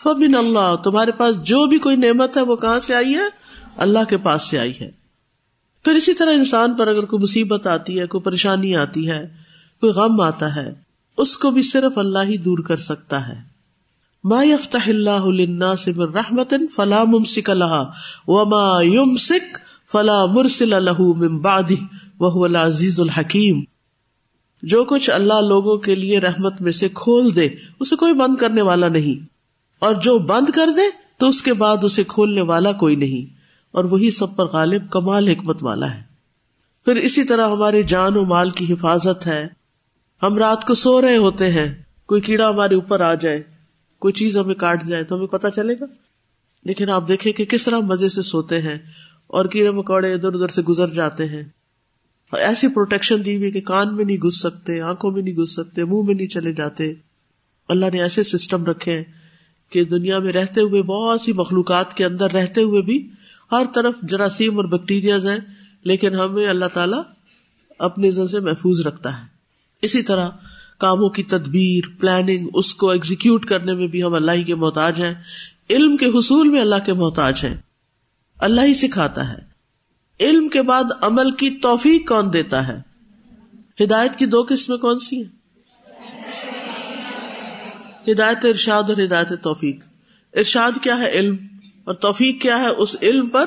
فمن 0.04 0.36
اللہ، 0.36 0.75
تمہارے 0.84 1.12
پاس 1.12 1.36
جو 1.44 1.68
بھی 1.68 1.78
کوئی 1.78 1.96
نعمت 1.96 2.38
ہے 2.38 2.42
وہ 2.42 2.56
کہاں 2.56 2.80
سے 2.80 2.96
آئی 2.96 3.13
ہے؟ 3.13 3.24
اللہ 3.78 4.00
کے 4.10 4.18
پاس 4.18 4.44
سے 4.44 4.60
آئی 4.60 4.74
ہے۔ 4.82 4.92
پھر 5.84 5.94
اسی 5.94 6.13
طرح 6.13 6.34
انسان 6.34 6.74
پر 6.74 6.88
اگر 6.88 7.06
کوئی 7.06 7.24
مصیبت 7.24 7.68
آتی 7.68 8.00
ہے، 8.00 8.08
کوئی 8.08 8.22
پریشانی 8.22 8.75
آتی 8.75 9.12
ہے، 9.12 9.28
کوئی 9.80 9.92
غم 9.94 10.22
آتا 10.22 10.56
ہے، 10.56 10.74
اس 11.18 11.38
کو 11.38 11.52
بھی 11.52 11.62
صرف 11.62 11.98
اللہ 11.98 12.20
ہی 12.20 12.38
دور 12.38 12.58
کر 12.58 12.78
سکتا 12.78 13.28
ہے۔ 13.28 13.54
ما 14.24 14.44
يفتح 14.44 14.88
اللہ 14.88 15.25
للناس 15.25 15.88
من 15.88 16.13
رحمت 16.13 16.54
فلا 16.75 17.04
ممسک 17.04 17.50
لها 17.50 17.92
وما 18.28 18.82
يمسک 18.82 19.58
فلا 19.92 20.25
مرسل 20.25 20.70
له 20.70 21.06
من 21.18 21.40
بعده، 21.40 21.84
وهو 22.20 22.44
العزیز 22.44 23.00
الحکیم۔ 23.00 23.73
جو 24.63 24.86
کچھ 24.86 25.10
اللہ 25.10 25.41
لوگوں 25.48 25.77
کے 25.77 25.96
لیے 25.96 26.20
رحمت 26.20 26.62
میں 26.62 26.72
سے 26.72 26.89
کھول 26.93 27.36
دے، 27.36 27.50
اسے 27.79 27.96
کوئی 27.96 28.13
بند 28.13 28.36
کرنے 28.36 28.62
والا 28.62 28.88
نہیں۔ 28.88 29.25
اور 29.79 29.93
جو 29.93 30.20
بند 30.20 30.50
کر 30.50 30.67
دے، 30.75 30.82
تو 31.17 31.27
اس 31.27 31.41
کے 31.41 31.53
بعد 31.53 31.84
اسے 31.84 32.03
کھولنے 32.03 32.41
والا 32.41 32.72
کوئی 32.72 32.96
نہیں۔ 32.96 33.36
اور 33.72 33.84
وہی 33.84 34.12
سب 34.12 34.36
پر 34.36 34.46
غالب 34.46 34.91
کمال 34.91 35.27
حکمت 35.27 35.63
والا 35.63 35.93
ہے۔ 35.96 36.01
پھر 36.86 36.96
اسی 36.96 37.24
طرح 37.24 37.50
ہمارے 37.50 37.84
جان 37.84 38.17
و 38.17 38.25
مال 38.25 38.50
کی 38.50 38.74
حفاظت 38.74 39.27
ہے۔ 39.27 39.48
ہم 40.24 40.38
رات 40.38 40.67
کو 40.67 40.74
سو 40.74 41.01
رہے 41.01 41.17
ہوتے 41.17 41.51
ہیں، 41.51 41.82
کوئی 42.05 42.22
کیڑا 42.22 42.50
ہمارے 42.50 42.75
اوپر 42.75 43.01
آ 43.01 43.13
جائے، 43.13 43.43
کوئی 44.00 44.13
چیز 44.13 44.38
ہمیں 44.38 44.55
کاٹ 44.55 44.84
جائے، 44.84 45.03
تو 45.03 45.15
ہمیں 45.15 45.27
پتا 45.27 45.51
چلے 45.51 45.74
گا۔ 45.74 45.86
لیکن 46.65 46.89
آپ 46.89 47.08
دیکھیں 47.08 47.34
کہ 47.34 47.46
کس 47.46 47.63
طرح 47.63 47.77
مزے 47.77 48.10
سے 48.10 48.22
سوتے 48.22 48.62
ہیں 48.62 48.77
اور 49.27 49.46
کیڑے 49.46 49.72
مکوڑے 49.72 50.13
ادھر 50.13 50.34
ادھر 50.34 50.48
سے 50.48 50.62
گزر 50.62 50.88
جاتے 50.88 51.25
ہیں۔ 51.25 51.43
ایسی 52.36 52.68
پروٹیکشن 52.68 53.25
دی 53.25 53.38
ہوئی 53.38 53.52
کہ 53.52 53.62
کان 53.62 53.96
میں 53.96 54.06
نہیں 54.06 54.18
گھس 54.18 54.40
سکتے، 54.40 54.82
آنکھوں 54.82 55.12
میں 55.12 55.22
نہیں 55.22 55.36
گھس 55.36 55.52
سکتے، 55.52 55.84
منہ 55.84 56.02
میں 56.04 56.16
نہیں 56.16 56.28
چلے 56.28 56.54
جاتے۔ 56.54 56.94
اللہ 57.70 57.86
نے 57.94 58.02
ایسے 58.02 58.24
سسٹم 58.24 58.66
رکھے 58.66 58.98
ہیں 58.98 59.04
کہ 59.70 59.84
دنیا 59.84 60.20
میں 60.20 60.32
رہتے 60.34 60.62
ہوئے 60.62 60.82
بہت 60.82 61.22
سی 61.22 61.34
مخلوقات 61.34 61.94
کے 61.94 62.06
اندر 62.06 62.32
رہتے 62.32 62.62
ہوئے 62.62 62.82
بھی 62.82 63.10
ہر 63.52 63.63
طرف 63.75 63.94
جراثیم 64.04 64.56
اور 64.56 64.63
بیکٹیریاز 64.63 65.30
ہیں، 65.30 65.40
لیکن 65.84 66.16
ہمیں 66.16 66.48
اللہ 66.48 66.66
تعالیٰ 66.74 67.02
اپنے 67.80 68.12
زن 68.12 68.28
سے 68.28 68.40
محفوظ 68.40 68.88
رکھتا 68.88 69.18
ہے۔ 69.18 69.24
اسی 69.82 70.02
طرح 70.02 70.30
کاموں 70.80 71.10
کی 71.10 71.24
تدبیر 71.24 72.00
پلاننگ 72.00 72.48
اس 72.54 72.75
کو 72.75 72.90
ایگزیکیوٹ 72.90 73.46
کرنے 73.46 73.74
میں 73.74 73.88
بھی 73.88 74.04
ہم 74.04 74.13
اللہ 74.13 74.32
ہی 74.32 74.44
کے 74.44 74.56
محتاج 74.56 75.06
ہیں۔ 75.06 75.13
علم 75.70 75.98
کے 75.98 76.06
حصول 76.06 76.50
میں 76.50 76.62
اللہ 76.62 76.75
کے 76.86 76.94
محتاج 76.94 77.40
ہیں۔ 77.44 77.56
اللہ 78.38 78.62
ہی 78.62 78.74
سکھاتا 78.74 79.34
ہے۔ 79.34 79.52
علم 80.20 80.48
کے 80.48 80.62
بعد 80.62 80.84
عمل 81.01 81.32
کی 81.32 81.50
توفیق 81.50 82.08
کون 82.08 82.34
دیتا 82.34 82.67
ہے؟ 82.67 82.82
ہدایت 83.84 84.15
کی 84.15 84.25
دو 84.25 84.46
قسمیں 84.50 84.77
کون 84.77 85.00
سی 85.00 85.24
ہیں؟ 85.24 85.43
ہدایت 88.12 88.46
ارشاد 88.46 88.84
اور 88.84 89.03
ہدایت 89.03 89.43
توفیق۔ 89.43 89.86
ارشاد 90.34 90.72
کیا 90.82 90.98
ہے؟ 90.98 91.12
علم۔ 91.12 91.36
اور 91.84 91.93
توفیق 91.93 92.41
کیا 92.41 92.60
ہے؟ 92.60 92.67
اس 92.67 92.96
علم 93.01 93.29
پر 93.29 93.46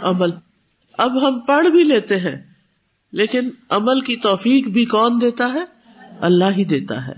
عمل۔ 0.00 0.30
اب 0.98 1.28
ہم 1.28 1.40
پڑھ 1.40 1.68
بھی 1.68 1.82
لیتے 1.82 2.16
ہیں، 2.16 2.36
لیکن 3.12 3.50
عمل 3.68 4.00
کی 4.00 4.16
توفیق 4.16 4.68
بھی 4.68 4.84
کون 4.84 5.20
دیتا 5.20 5.52
ہے؟ 5.52 5.64
اللہ 6.20 6.44
ہی 6.56 6.64
دیتا 6.64 7.06
ہے۔ 7.06 7.14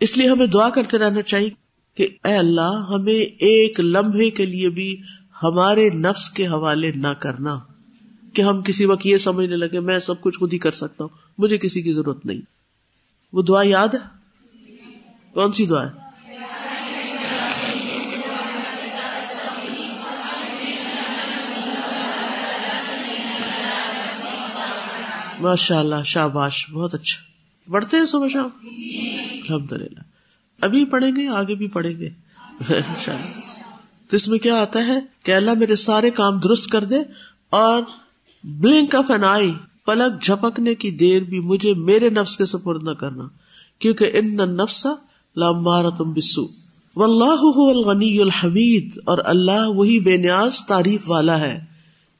اس 0.00 0.16
لیے 0.16 0.28
ہمیں 0.28 0.46
دعا 0.46 0.70
کرتے 0.70 0.98
رہنا 0.98 1.22
چاہیے 1.22 1.50
کہ 1.94 2.08
اے 2.24 2.36
اللہ، 2.36 2.86
ہمیں 2.90 3.20
ایک 3.22 3.80
لمحے 3.80 4.30
کے 4.30 4.46
لیے 4.46 4.70
بھی 4.70 5.02
ہمارے 5.42 5.90
نفس 5.90 6.30
کے 6.30 6.46
حوالے 6.46 6.90
نہ 6.90 7.12
کرنا۔ 7.18 7.58
کہ 8.34 8.42
ہم 8.42 8.62
کسی 8.62 8.84
وقت 8.84 9.06
یہ 9.06 9.16
سمجھنے 9.16 9.56
لگے 9.56 9.80
میں 9.80 9.98
سب 9.98 10.20
کچھ 10.20 10.38
خود 10.38 10.52
ہی 10.52 10.58
کر 10.58 10.70
سکتا 10.70 11.04
ہوں۔ 11.04 11.16
مجھے 11.38 11.58
کسی 11.58 11.82
کی 11.82 11.92
ضرورت 11.92 12.26
نہیں۔ 12.26 12.40
وہ 13.32 13.42
دعا 13.42 13.62
یاد 13.64 13.88
ہے؟ 13.88 13.98
کون 15.34 15.52
سی 15.52 15.66
دعا 15.66 15.86
ہے؟ 15.86 16.08
ماشاء 25.40 25.78
اللہ 25.78 26.02
شاباش، 26.04 26.70
بہت 26.70 26.94
اچھا۔ 26.94 27.28
پڑھتے 27.70 27.96
ہیں 27.96 28.06
صبح 28.06 28.28
شام؟ 28.28 28.48
الحمد 28.62 29.72
للہ 29.72 30.00
ابھی 30.60 30.84
پڑھیں 30.84 31.10
گے 31.16 31.28
آگے 31.28 31.54
بھی 31.54 31.68
پڑھیں 31.68 32.00
گے؟ 32.00 32.10
تو 34.08 34.16
اس 34.16 34.28
میں 34.28 34.38
کیا 34.38 34.62
آتا 34.62 34.86
ہے؟ 34.86 35.00
کہ 35.24 35.34
اللہ 35.34 35.50
میرے 35.54 35.76
سارے 35.76 36.10
کام 36.10 36.38
درست 36.38 36.70
کر 36.70 36.84
دے 36.84 36.96
اور 37.50 37.82
بلنک 38.44 38.94
آف 38.94 39.10
این 39.10 39.24
آئی 39.24 39.52
پلک 39.86 40.22
جھپکنے 40.22 40.74
کی 40.74 40.90
دیر 40.90 41.22
بھی 41.22 41.40
مجھے 41.40 41.74
میرے 41.74 42.08
نفس 42.08 42.36
کے 42.36 42.44
سپرد 42.44 42.82
نہ 42.82 42.90
کرنا، 42.90 43.28
کیونکہ 43.78 44.10
ان 44.14 44.36
نفسا 44.36 44.92
لامارا 45.36 45.90
تم 45.90 46.12
بسو 46.12 46.42
و 46.96 47.04
اللہ 47.04 47.60
الغنی 47.70 48.20
الحمید، 48.20 48.98
اور 49.04 49.18
اللہ 49.24 49.66
وہی 49.66 50.00
بے 50.00 50.16
نیاز 50.16 50.58
تعریف 50.68 51.10
والا 51.10 51.40
ہے۔ 51.40 51.64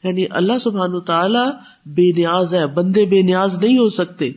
یعنی 0.05 0.25
اللہ 0.31 0.59
سبحان 0.61 1.01
تعالیٰ 1.01 1.51
بے 1.87 2.13
نیاز 2.13 2.55
ہے، 2.55 2.67
بندے 2.67 3.05
بے 3.05 3.23
نیاز 3.23 3.63
نہیں 3.63 3.79
ہو 3.79 3.89
سکتے۔ 3.89 4.33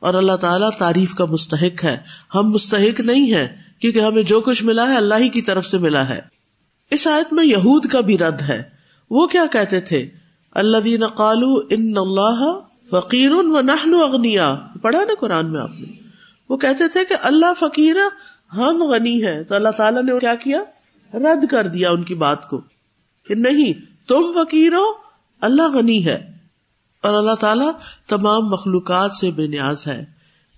اور 0.00 0.14
اللہ 0.14 0.36
تعالیٰ 0.36 0.70
تعریف 0.78 1.14
کا 1.14 1.24
مستحق 1.24 1.84
ہے۔ 1.84 1.96
ہم 2.34 2.50
مستحق 2.50 3.00
نہیں 3.00 3.32
ہے 3.32 3.56
کیونکہ 3.78 4.00
ہمیں 4.00 4.22
جو 4.22 4.40
کچھ 4.40 4.64
ملا 4.64 4.86
ہے 4.86 4.96
اللہ 4.96 5.14
ہی 5.18 5.28
کی 5.28 5.42
طرف 5.42 5.66
سے 5.66 5.78
ملا 5.78 6.08
ہے۔ 6.08 6.20
اس 6.90 7.06
آیت 7.06 7.32
میں 7.32 7.44
یہود 7.44 7.86
کا 7.86 8.00
بھی 8.00 8.18
رد 8.18 8.42
ہے۔ 8.42 8.62
وہ 9.10 9.26
کیا 9.26 9.44
کہتے 9.52 9.80
تھے؟ 9.80 10.08
اللہ 10.54 10.78
دین 10.78 11.06
قالو 11.06 11.54
ان 11.70 11.92
اللہ 11.96 12.60
فقیر 12.90 13.32
و 13.32 13.60
نہن 13.60 13.94
اغنیا 13.94 14.54
پڑھا 14.82 14.98
نا 14.98 15.12
قرآن 15.20 15.52
میں 15.52 15.60
آپ 15.60 15.70
نے. 15.70 15.86
وہ 16.48 16.56
کہتے 16.56 16.88
تھے 16.88 17.04
کہ 17.04 17.14
اللہ 17.22 17.52
فقیر 17.58 17.96
ہم 18.52 18.82
غنی 18.82 19.24
ہے 19.24 19.44
تو 19.44 19.54
اللہ 19.54 19.68
تعالیٰ 19.76 20.02
نے 20.02 20.18
کیا 20.20 20.34
کیا؟ 20.34 20.62
رد 21.14 21.46
کر 21.50 21.66
دیا 21.66 21.90
ان 21.90 22.02
کی 22.02 22.14
بات 22.14 22.48
کو 22.48 22.60
کہ 23.26 23.34
نہیں، 23.34 23.72
تم 24.08 24.32
فقیر 24.34 24.72
ہو، 24.72 24.84
اللہ 25.40 25.70
غنی 25.74 26.04
ہے. 26.06 26.32
اور 27.02 27.14
اللہ 27.14 27.34
تعالیٰ 27.34 27.70
تمام 28.08 28.48
مخلوقات 28.48 29.12
سے 29.12 29.30
بے 29.30 29.46
نیاز 29.46 29.86
ہے. 29.86 30.04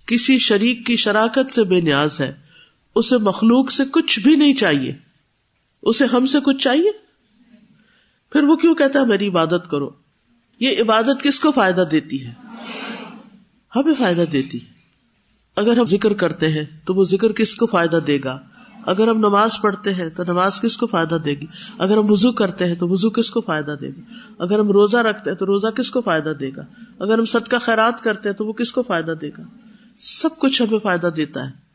کسی 0.05 0.37
شریک 0.37 0.85
کی 0.85 0.95
شراکت 0.95 1.53
سے 1.53 1.63
بے 1.63 1.81
نیاز 1.81 2.21
ہے. 2.21 2.33
اسے 2.95 3.17
مخلوق 3.17 3.71
سے 3.71 3.83
کچھ 3.91 4.19
بھی 4.19 4.35
نہیں 4.35 4.53
چاہیے. 4.53 4.93
اسے 5.83 6.05
ہم 6.05 6.25
سے 6.25 6.39
کچھ 6.43 6.57
چاہیے؟ 6.57 7.06
پھر 8.31 8.43
وہ 8.43 8.55
کیوں 8.55 8.75
کہتا 8.75 8.99
ہے 8.99 9.05
میری 9.05 9.27
عبادت 9.27 9.71
کرو؟ 9.71 9.89
یہ 10.59 10.81
عبادت 10.81 11.23
کس 11.23 11.39
کو 11.39 11.51
فائدہ 11.51 11.83
دیتی 11.91 12.25
ہے؟ 12.25 12.33
ہمیں 13.75 13.93
فائدہ 13.99 14.25
دیتی 14.31 14.59
اگر 15.55 15.77
ہم 15.77 15.85
ذکر 15.85 16.13
کرتے 16.13 16.47
ہیں 16.47 16.65
تو 16.85 16.93
وہ 16.93 17.03
ذکر 17.03 17.31
کس 17.31 17.55
کو 17.55 17.65
فائدہ 17.65 17.99
دے 18.07 18.19
گا؟ 18.23 18.39
اگر 18.85 19.07
ہم 19.07 19.17
نماز 19.17 19.51
پڑھتے 19.61 19.93
ہیں 19.93 20.09
تو 20.09 20.23
نماز 20.27 20.61
کس 20.61 20.77
کو 20.77 20.87
فائدہ 20.87 21.15
دے 21.15 21.31
گی؟ 21.31 21.45
اگر 21.77 21.97
ہم 21.97 22.11
وزو 22.11 22.31
کرتے 22.31 22.65
ہیں 22.65 22.75
تو 22.75 22.87
وزو 22.87 23.09
کس 23.09 23.29
کو 23.29 23.41
فائدہ 23.41 23.75
دے 23.81 23.89
گا 23.89 24.01
اگر 24.37 24.59
ہم 24.59 24.71
روزہ 24.71 24.97
رکھتے 24.97 25.29
ہیں 25.29 25.37
تو 25.37 25.45
روزہ 25.45 25.67
کس 25.67 25.91
کو 25.91 26.01
فائدہ 26.01 26.33
دے 26.39 26.49
گا؟ 26.57 26.61
اگر 26.99 27.17
ہم 27.17 27.25
سد 27.25 27.47
کا 27.47 27.57
خیرات 27.57 28.03
کرتے 28.03 28.29
ہیں 28.29 28.35
تو 28.35 28.45
وہ 28.45 28.53
کس 28.53 28.71
کو 28.71 28.81
فائدہ 28.81 29.11
دے 29.21 29.29
گا؟ 29.29 29.43
سب 29.97 30.29
کچھ 30.39 30.61
ہمیں 30.61 30.79
فائدہ 30.79 31.07
دیتا 31.07 31.45
ہے۔ 31.45 31.67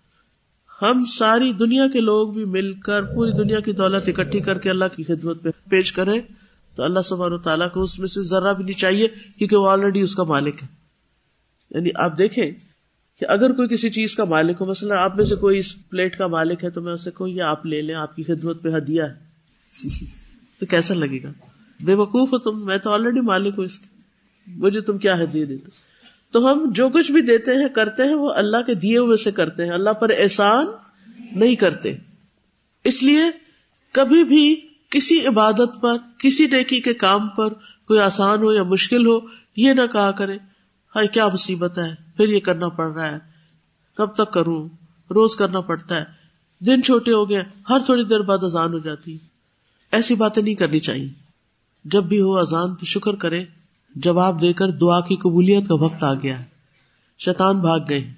ہم 0.82 1.04
ساری 1.04 1.52
دنیا 1.52 1.88
کے 1.88 2.00
لوگ 2.00 2.28
بھی 2.28 2.44
مل 2.44 2.72
کر 2.74 3.02
پوری 3.02 3.32
دنیا 3.32 3.60
کی 3.60 3.72
دولت 3.72 4.08
اکٹھی 4.08 4.40
کر 4.40 4.58
کے 4.58 4.70
اللہ 4.70 4.84
کی 4.96 5.04
خدمت 5.04 5.42
پہ 5.42 5.48
پیش 5.70 5.92
کرے 5.92 6.20
تو 6.74 6.82
اللہ 6.82 7.00
سبحانہ 7.04 7.36
تعالیٰ 7.36 7.70
کو 7.70 7.82
اس 7.82 7.98
میں 7.98 8.08
سے 8.08 8.22
ذرا 8.22 8.52
بھی 8.52 8.64
نہیں 8.64 8.78
چاہیے 8.78 9.08
کیونکہ 9.38 9.56
وہ 9.56 9.70
آلریڈی 9.70 10.00
اس 10.00 10.14
کا 10.14 10.22
مالک 10.22 10.62
ہے۔ 10.62 10.68
یعنی 11.70 11.90
آپ 11.94 12.18
دیکھیں 12.18 12.50
کہ 13.20 13.26
اگر 13.28 13.52
کوئی 13.52 13.68
کسی 13.68 13.90
چیز 13.90 14.14
کا 14.14 14.24
مالک 14.24 14.56
ہو، 14.60 14.66
مثلاً 14.66 14.98
آپ 14.98 15.16
میں 15.16 15.24
سے 15.24 15.34
کوئی 15.34 15.58
اس 15.58 15.88
پلیٹ 15.90 16.18
کا 16.18 16.26
مالک 16.26 16.64
ہے 16.64 16.70
تو 16.70 16.80
میں 16.80 16.92
اسے 16.92 17.10
کہوں، 17.10 17.28
یہ 17.28 17.42
آپ 17.42 17.66
لے 17.66 17.82
لیں، 17.82 17.94
آپ 17.94 18.16
کی 18.16 18.22
خدمت 18.22 18.62
پہ 18.62 18.68
ہدیہ 18.76 19.02
ہے۔ 19.02 19.14
تو 20.60 20.66
کیسا 20.66 20.94
لگے 20.94 21.22
گا؟ 21.22 21.32
بے 21.80 21.94
وقوف 21.94 22.32
ہو 22.32 22.38
تم، 22.38 22.66
میں 22.66 22.78
تو 22.78 22.90
آلریڈی 22.90 23.20
مالک 23.20 23.54
ہوں 23.58 23.64
اس 23.64 23.78
کی 23.78 23.86
مجھے 24.46 24.80
تم 24.80 24.98
کیا 24.98 25.22
ہدیہ 25.22 25.44
دیتے؟ 25.44 25.70
تو 26.30 26.52
ہم 26.52 26.72
جو 26.72 26.88
کچھ 26.88 27.12
بھی 27.12 27.22
دیتے 27.22 27.50
ہیں، 27.50 27.68
کرتے 27.68 28.02
ہیں، 28.02 28.14
وہ 28.14 28.32
اللہ 28.32 28.56
کے 28.66 28.74
دیے 28.74 28.98
ہوئے 28.98 29.16
سے 29.16 29.30
کرتے 29.30 29.64
ہیں۔ 29.64 29.72
اللہ 29.72 29.90
پر 29.90 30.10
احسان 30.18 30.66
نہیں 31.32 31.56
کرتے۔ 31.56 31.96
اس 32.84 33.02
لیے 33.02 33.22
کبھی 33.92 34.24
بھی 34.24 34.71
کسی 34.92 35.26
عبادت 35.26 35.80
پر، 35.80 35.96
کسی 36.18 36.46
نیکی 36.46 36.80
کے 36.80 36.94
کام 36.94 37.28
پر 37.28 37.52
کوئی 37.86 38.00
آسان 38.00 38.42
ہو 38.42 38.52
یا 38.52 38.62
مشکل 38.62 39.06
ہو، 39.06 39.18
یہ 39.56 39.72
نہ 39.72 39.86
کہا 39.92 40.10
کرے 40.10 40.34
ہائی 40.96 41.08
کیا 41.08 41.28
مصیبت 41.32 41.78
ہے، 41.78 41.94
پھر 42.16 42.28
یہ 42.28 42.40
کرنا 42.40 42.68
پڑ 42.68 42.92
رہا 42.92 43.10
ہے۔ 43.10 43.18
کب 43.96 44.14
تک 44.14 44.32
کروں؟ 44.32 44.68
روز 45.10 45.36
کرنا 45.36 45.60
پڑتا 45.60 45.96
ہے۔ 45.96 46.04
دن 46.66 46.82
چھوٹے 46.82 47.12
ہو 47.12 47.30
گئے، 47.30 47.42
ہر 47.70 47.78
تھوڑی 47.86 48.04
دیر 48.04 48.20
بعد 48.20 48.38
اذان 48.42 48.72
ہو 48.72 48.78
جاتی۔ 48.78 49.18
ایسی 49.92 50.14
باتیں 50.14 50.42
نہیں 50.42 50.54
کرنی 50.54 50.80
چاہیے۔ 50.80 51.08
جب 51.84 52.04
بھی 52.04 52.20
ہو 52.20 52.38
اذان 52.38 52.74
تو 52.74 52.86
شکر 52.86 53.14
کرے، 53.14 53.44
جواب 53.94 54.40
دے 54.40 54.52
کر 54.52 54.70
دعا 54.70 55.00
کی 55.00 55.16
قبولیت 55.16 55.68
کا 55.68 55.74
وقت 55.74 56.02
آ 56.02 56.14
گیا 56.14 56.38
ہے۔ 56.38 56.44
شیطان 57.18 57.60
بھاگ 57.60 57.78
گئے۔ 57.88 58.12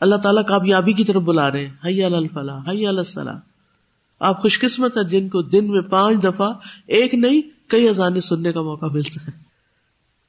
اللہ 0.00 0.16
تعالیٰ 0.16 0.44
کامیابی 0.46 0.92
کی 0.92 1.04
طرف 1.04 1.22
بلا 1.22 1.50
رہے 1.50 1.70
حی 1.84 2.04
الفلاح، 2.04 2.70
حی 2.70 2.86
السلام 2.86 3.47
آپ 4.18 4.42
خوش 4.42 4.60
قسمت 4.60 4.98
ہے 4.98 5.04
جن 5.04 5.28
کو 5.28 5.42
دن 5.42 5.68
میں 5.68 5.80
پانچ 5.80 6.24
دفعہ 6.24 6.52
ایک 6.86 7.14
نہیں، 7.14 7.42
کئی 7.66 7.88
اذانیں 7.88 8.20
سننے 8.20 8.52
کا 8.52 8.62
موقع 8.62 8.86
ملتا 8.94 9.26
ہے۔ 9.28 9.32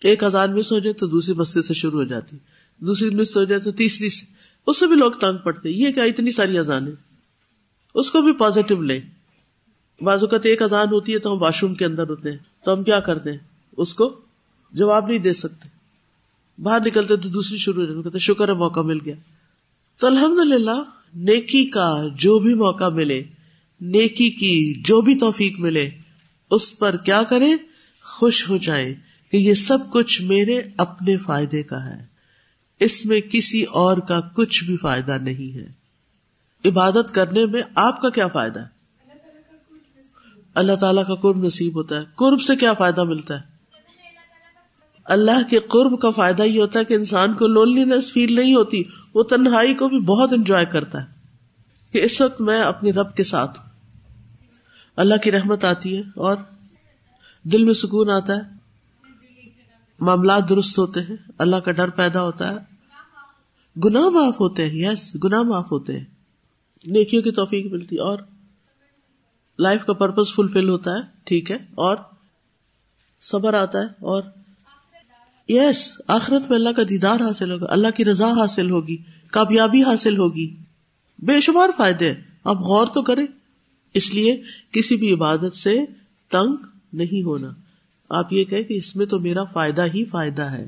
ایک 0.04 0.24
اذان 0.24 0.56
مس 0.56 0.72
ہو 0.72 0.80
جائے 0.80 0.94
تو 0.94 1.08
دوسری 1.08 1.34
بستی 1.34 1.62
سے 1.62 1.74
شروع 1.74 2.00
ہو 2.00 2.04
جاتی، 2.04 2.38
دوسری 2.78 3.10
مس 3.10 3.38
ہو 3.38 3.44
جائے 3.44 3.62
تو 3.62 3.72
تیسری 3.72 4.10
سے۔ 4.10 4.26
اس 4.68 4.80
سے 4.80 4.88
بھی 4.88 4.96
لوگ 4.96 5.12
تنگ 5.12 5.38
پڑتے 5.38 5.70
یہ 5.70 5.92
کیا 5.92 6.04
اتنی 6.04 6.32
ساری 6.32 6.58
اذانیں 6.58 6.92
اس 7.96 8.12
کو 8.12 8.22
بھی 8.22 8.34
پازیٹو 8.34 8.82
لیں۔ 8.82 9.00
بعض 10.02 10.24
اوقات 10.24 10.46
ایک 10.46 10.62
اذان 10.62 10.88
ہوتی 10.88 11.14
ہے 11.14 11.20
تو 11.20 11.34
ہم 11.34 11.42
واش 11.42 11.64
روم 11.64 11.74
کے 11.74 11.86
اندر 11.86 12.10
ہوتے 12.10 12.32
ہیں۔ 12.32 12.38
تو 12.66 12.74
ہم 12.74 12.84
کیا 12.84 13.00
کرتے 13.00 13.32
ہیں؟ 13.32 13.38
اس 13.78 13.94
کو 13.94 14.20
جواب 14.72 15.08
نہیں 15.08 15.20
دے 15.20 15.34
سکتے۔ 15.34 15.70
باہر 16.62 16.80
نکلتے 16.86 17.16
تو 17.16 17.30
دوسری 17.30 17.58
شروع 17.58 17.86
ہو 17.86 18.02
جاتی 18.02 18.20
شکر 18.20 18.48
ہے، 18.48 18.54
موقع 18.54 18.80
مل 18.80 18.98
گیا۔ 19.06 19.16
تو 20.00 20.08
الحمد 20.08 20.54
للہ 20.54 20.84
نیکی 21.16 21.66
کا 21.66 21.96
جو 22.16 22.40
بھی 22.40 22.54
موقع 22.54 22.90
ملے 22.90 23.24
نیکی 23.82 24.30
کی 24.30 24.82
جو 24.82 25.02
بھی 25.02 25.16
توفیق 25.16 25.60
ملے، 25.60 25.90
اس 26.52 26.80
پر 26.80 26.98
کیا 26.98 27.24
کرے 27.24 27.54
خوش 28.04 28.50
ہو 28.50 28.58
جائے 28.58 28.96
کہ 29.32 29.38
یہ 29.38 29.54
سب 29.54 29.78
کچھ 29.92 30.22
میرے 30.22 30.62
اپنے 30.78 31.18
فائدے 31.18 31.64
کا 31.64 31.86
ہے۔ 31.86 32.06
اس 32.80 33.06
میں 33.06 33.22
کسی 33.22 33.64
اور 33.64 33.98
کا 33.98 34.22
کچھ 34.22 34.64
بھی 34.64 34.78
فائدہ 34.78 35.12
نہیں 35.12 35.56
ہے۔ 35.56 35.68
عبادت 36.70 37.14
کرنے 37.14 37.46
میں 37.46 37.62
آپ 37.76 38.02
کا 38.02 38.10
کیا 38.10 38.28
فائدہ؟ 38.28 38.60
ہے 38.60 38.80
اللہ 40.56 40.76
تعالیٰ 40.76 41.06
کا 41.08 41.16
قرب 41.16 41.44
نصیب 41.44 41.76
ہوتا 41.76 42.00
ہے۔ 42.00 42.06
قرب 42.16 42.42
سے 42.42 42.56
کیا 42.56 42.74
فائدہ 42.74 43.04
ملتا 43.04 43.38
ہے؟ 43.38 43.42
اللہ 45.06 45.50
کے 45.50 45.60
قرب 45.60 46.02
کا 46.02 46.10
فائدہ 46.10 46.44
یہ 46.44 46.62
ہوتا 46.62 46.80
ہے 46.80 46.86
کہ 46.86 46.94
انسان 46.94 47.34
کو 47.34 47.48
لونلینس 47.48 48.14
فیل 48.14 48.36
نہیں 48.36 48.56
ہوتی، 48.56 48.84
وہ 49.14 49.24
تنہائی 49.24 49.74
کو 49.74 49.90
بھی 49.90 50.00
بہت 50.00 50.34
انجوائے 50.34 50.66
کرتا 50.66 51.02
ہے۔ 51.02 51.08
کہ 51.92 52.04
اس 52.04 52.22
وقت 52.22 52.42
میں 52.42 52.62
اپنے 52.62 52.92
رب 52.92 53.16
کے 53.16 53.24
ساتھ 53.24 53.60
ہوں۔ 53.60 53.69
اللہ 55.00 55.16
کی 55.24 55.32
رحمت 55.32 55.66
آتی 55.66 55.98
ہے 55.98 56.02
اور 56.02 56.36
دل 57.44 57.64
میں 57.66 57.74
سکون 57.74 58.10
آتا 58.10 58.34
ہے۔ 58.34 58.42
معاملات 60.00 60.50
درست 60.50 60.80
ہوتے 60.80 61.00
ہیں، 61.02 61.16
اللہ 61.38 61.56
کا 61.56 61.72
ڈر 61.72 61.90
پیدا 61.90 62.22
ہوتا 62.22 62.50
ہے۔ 62.50 62.56
گناہ 63.86 64.10
معاف 64.10 64.40
ہوتے 64.40 64.70
ہیں، 64.70 64.76
یس، 64.76 65.18
گناہ 65.24 65.42
معاف 65.42 65.72
ہوتے 65.72 65.98
ہیں۔ 65.98 66.06
نیکیوں 66.88 67.22
کی 67.22 67.32
توفیق 67.32 67.72
ملتی 67.72 67.98
اور 67.98 68.20
لائف 69.60 69.86
کا 69.86 69.94
پرپز 69.94 70.34
فلفل 70.36 70.70
ہوتا 70.70 70.92
ہے، 70.92 71.02
ٹھیک 71.24 71.52
ہے۔ 71.52 71.56
اور 71.56 71.98
صبر 73.22 73.54
آتا 73.54 73.80
ہے 73.80 73.86
اور 73.86 74.24
یس، 75.48 76.02
آخرت 76.08 76.50
میں 76.50 76.58
اللہ 76.58 76.70
کا 76.76 76.84
دیدار 76.90 77.20
حاصل 77.20 77.52
ہوگا، 77.52 77.66
اللہ 77.70 77.88
کی 77.96 78.06
رضا 78.06 78.32
حاصل 78.32 78.70
ہوگی، 78.70 78.98
کامیابی 79.32 79.84
حاصل 79.84 80.18
ہوگی۔ 80.18 80.56
بے 81.20 81.40
شمار 81.40 81.70
فائدے 81.78 82.14
آپ 82.44 82.58
غور 82.58 82.88
تو 82.88 83.02
کریں۔ 83.02 83.39
اس 83.94 84.14
لیے 84.14 84.42
کسی 84.72 84.96
بھی 84.96 85.14
عبادت 85.14 85.56
سے 85.56 85.80
تنگ 86.30 86.56
نہیں 86.94 87.24
ہونا۔ 87.24 87.50
آپ 88.10 88.34
یہ 88.34 88.44
کہ 88.44 88.64
اس 88.70 88.96
میں 88.96 89.06
تو 89.06 89.20
میرا 89.20 89.44
فائدہ 89.44 89.86
ہی 89.94 90.06
فائدہ 90.06 90.42
ہے۔ 90.42 90.68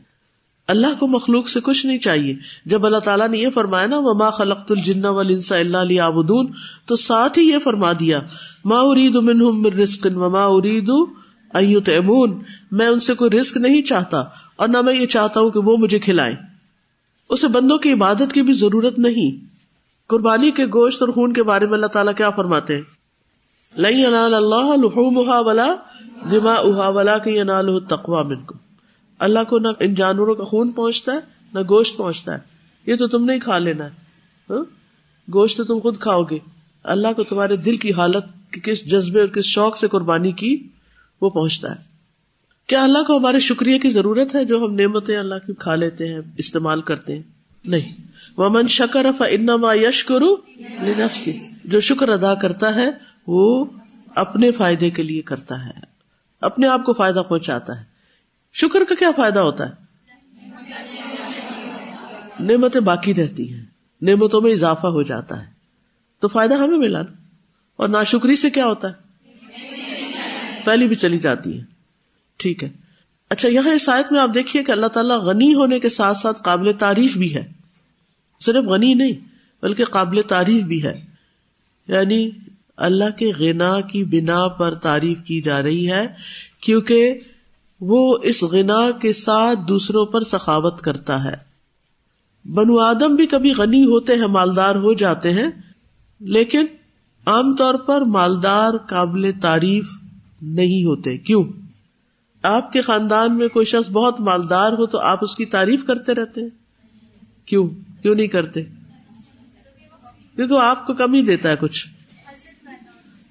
اللہ 0.68 0.88
کو 1.00 1.08
مخلوق 1.08 1.50
سے 1.50 1.60
کچھ 1.63 1.86
نہیں 1.86 1.98
چاہیے۔ 1.98 2.36
جب 2.66 2.86
اللہ 2.86 2.98
تعالیٰ 2.98 3.30
نے 3.30 3.38
یہ 3.38 3.48
فرمایا 3.54 3.88
نا، 3.88 3.96
وما 4.00 4.30
خلقت 4.30 4.72
الجن 4.72 5.06
والانس 5.06 5.51
الا 5.51 5.84
ليعبدون، 5.84 6.48
تو 6.86 6.96
ساتھ 6.96 7.40
ہی 7.40 7.44
یہ 7.44 7.58
فرما 7.63 7.92
دیا، 7.94 8.20
ما 8.66 8.80
اريد 8.80 9.16
منهم 9.16 9.62
من 9.62 9.66
رزق 9.66 10.08
وما 10.16 10.46
اريد 10.46 10.90
ان 11.54 11.63
يطعمون۔ 11.63 12.40
میں 12.72 12.88
ان 12.88 13.00
سے 13.00 13.13
کوئی 13.13 13.40
رزق 13.40 13.58
نہیں 13.58 13.82
چاہتا 13.82 14.24
اور 14.56 14.68
نہ 14.68 14.82
میں 14.82 14.94
یہ 14.94 15.06
چاہتا 15.06 15.40
ہوں 15.40 15.50
کہ 15.50 15.60
وہ 15.60 15.78
مجھے 15.78 16.00
کھلائیں۔ 16.00 16.36
اسے 17.30 17.48
بندوں 17.48 17.78
کی 17.78 17.94
عبادت 17.94 18.34
کی 18.34 18.42
بھی 18.42 18.54
ضرورت 18.54 19.00
نہیں۔ 19.00 19.46
قربانی 20.08 20.51
کے 20.51 20.66
گوشت 20.66 21.01
اور 21.01 21.10
خون 21.10 21.34
کے 21.34 21.44
بارے 21.44 21.66
میں 21.66 21.74
اللہ 21.74 21.88
تعالیٰ 21.88 22.16
کیا 22.16 22.30
فرماتے 22.30 22.75
ہیں؟ 22.75 23.00
لن 23.78 24.00
ينال 24.00 24.34
الله 24.34 24.75
لحومها 24.75 25.40
ولا 25.40 25.75
دماؤها 26.32 26.90
ولكن 26.90 27.32
يناله 27.32 27.75
التقوى 27.75 28.24
منكم 28.24 28.58
اللہ 29.20 29.40
کو 29.50 29.60
نہ 29.60 29.68
ان 29.80 29.94
جانوروں 29.94 30.36
کا 30.36 30.44
خون 30.44 30.72
پہنچتا 30.72 31.12
ہے، 31.12 31.18
نہ 31.54 31.60
گوشت 31.60 31.98
پہنچتا 31.98 32.34
ہے۔ 32.34 32.40
یہ 32.86 32.96
تو 32.96 33.08
تم 33.08 33.25
نے 33.25 33.40
کھا 33.40 33.58
لینا 33.58 33.86
ہے۔ 33.86 33.90
ہاں؟ 34.50 34.63
گوشت 35.34 35.58
تو 35.58 35.63
تم 35.63 35.80
خود 35.80 35.98
کھاؤ 35.98 36.24
گے۔ 36.24 36.38
اللہ 36.84 37.08
کو 37.16 37.24
تمہارے 37.24 37.58
دل 37.58 37.78
کی 37.78 37.94
حالت، 37.94 38.54
کس 38.63 38.86
جذبے 38.86 39.20
اور 39.20 39.28
کس 39.28 39.46
شوق 39.46 39.78
سے 39.78 39.88
قربانی 39.88 40.32
کی 40.32 40.68
وہ 41.22 41.30
پہنچتا 41.30 41.70
ہے۔ 41.70 41.75
کیا 42.68 42.84
اللہ 42.84 43.04
کو 43.08 43.18
ہمارے 43.18 43.40
شکریہ 43.40 43.78
کی 43.78 43.90
ضرورت 43.90 44.36
ہے 44.36 44.46
جو 44.46 44.66
ہم 44.66 44.75
نعمتیں 44.75 45.18
اللہ 45.18 45.36
کی 45.48 45.54
کھا 45.54 45.75
لیتے 45.75 46.08
ہیں، 46.08 46.22
استعمال 46.38 46.82
کرتے 46.82 47.16
ہیں؟ 47.16 47.24
نہیں۔ 47.66 47.96
وہ 48.38 48.50
من 48.50 48.68
شکر 48.68 49.06
انما 49.20 49.74
یش 49.74 50.04
کرو 50.04 50.36
جو 51.66 51.80
شکر 51.80 52.10
ادا 52.10 52.34
کرتا 52.34 52.75
ہے 52.75 53.11
وہ 53.28 53.66
اپنے 54.16 54.51
فائدے 54.51 54.90
کے 54.90 55.04
لیے 55.04 55.22
کرتا 55.22 55.66
ہے، 55.66 55.80
اپنے 56.42 56.68
آپ 56.68 56.84
کو 56.86 56.94
فائدہ 56.94 57.24
پہنچاتا 57.30 57.80
ہے۔ 57.80 57.86
شکر 58.54 58.80
کا 58.90 58.96
کیا 58.96 59.12
فائدہ 59.12 59.40
ہوتا 59.40 59.70
ہے؟ 59.70 59.74
نعمتیں 62.40 62.82
باقی 62.82 63.13
رہتی 63.13 63.54
ہیں، 63.54 63.66
نعمتوں 64.01 64.42
میں 64.42 64.51
اضافہ 64.51 64.88
ہو 64.88 65.01
جاتا 65.01 65.46
ہے۔ 65.46 65.51
تو 66.20 66.28
فائدہ 66.28 66.54
ہمیں 66.54 66.78
ملا 66.78 67.01
نا۔ 67.01 67.13
اور 67.75 67.90
ناشکری 67.90 68.36
سے 68.36 68.50
کیا 68.50 68.66
ہوتا 68.66 68.90
ہے؟ 68.90 68.94
پہلی 70.66 70.88
بھی 70.88 70.96
چلی 70.96 71.20
جاتی 71.20 71.60
ہے۔ 71.60 71.63
ٹھیک 72.38 72.63
ہے۔ 72.63 72.70
اچھا 73.30 73.50
یہاں 73.50 73.70
اس 73.70 73.90
آیت 73.90 74.12
میں 74.12 74.22
آپ 74.22 74.30
دیکھیے 74.34 74.63
کہ 74.63 74.72
اللہ 74.72 74.88
تعالیٰ 74.88 75.18
غنی 75.18 75.54
ہونے 75.54 75.80
کے 75.80 75.90
ساتھ 75.90 76.18
ساتھ 76.18 76.44
قابل 76.44 76.74
تعریف 76.74 77.18
بھی 77.18 77.36
ہے۔ 77.36 77.51
صرف 78.40 78.66
غنی 78.66 78.94
نہیں، 78.94 79.13
بلکہ 79.62 79.86
قابل 79.86 80.22
تعریف 80.22 80.63
بھی 80.63 80.84
ہے۔ 80.84 81.06
یعنی 81.88 82.30
اللہ 82.78 83.18
کے 83.18 83.32
غنا 83.40 83.82
کی 83.82 84.04
بنا 84.04 84.48
پر 84.48 84.74
تعریف 84.74 85.22
کی 85.22 85.42
جا 85.42 85.62
رہی 85.62 85.92
ہے، 85.92 86.08
کیونکہ 86.62 87.20
وہ 87.82 88.18
اس 88.24 88.44
غنا 88.44 88.92
کے 89.01 89.13
ساتھ 89.13 89.60
دوسروں 89.68 90.06
پر 90.06 90.24
سخاوت 90.24 90.82
کرتا 90.82 91.24
ہے۔ 91.24 91.52
بنو 92.54 92.80
آدم 92.80 93.15
بھی 93.15 93.28
کبھی 93.28 93.52
غنی 93.52 93.86
ہوتے 93.86 94.15
ہیں، 94.15 94.28
مالدار 94.28 94.76
ہو 94.76 94.93
جاتے 94.93 95.32
ہیں، 95.32 95.48
لیکن 96.19 96.65
عام 97.26 97.56
طور 97.56 97.74
پر 97.74 98.02
مالدار 98.02 98.78
قابل 98.89 99.32
تعریف 99.41 99.89
نہیں 100.41 100.84
ہوتے۔ 100.84 101.17
کیوں؟ 101.17 101.43
آپ 102.43 102.74
کے 102.74 102.82
خاندان 102.82 103.38
میں 103.38 103.48
کوئی 103.48 103.65
شخص 103.65 103.91
بہت 103.91 104.19
مالدار 104.19 104.72
ہو 104.72 104.86
تو 104.86 105.00
آپ 105.00 105.19
اس 105.22 105.36
کی 105.36 105.45
تعریف 105.45 105.86
کرتے 105.86 106.13
رہتے 106.13 106.41
ہیں۔ 106.41 106.50
کیوں؟ 107.45 107.69
کیوں 108.02 108.15
نہیں 108.15 108.28
کرتے؟ 108.28 108.63
کیونکہ 110.36 110.54
وہ 110.54 110.62
آپ 110.62 110.88
کو 110.88 110.93
کم 110.93 111.13
ہی 111.13 111.22
دیتا 111.22 111.50
ہے 111.50 111.56
کچھ۔ 111.60 112.01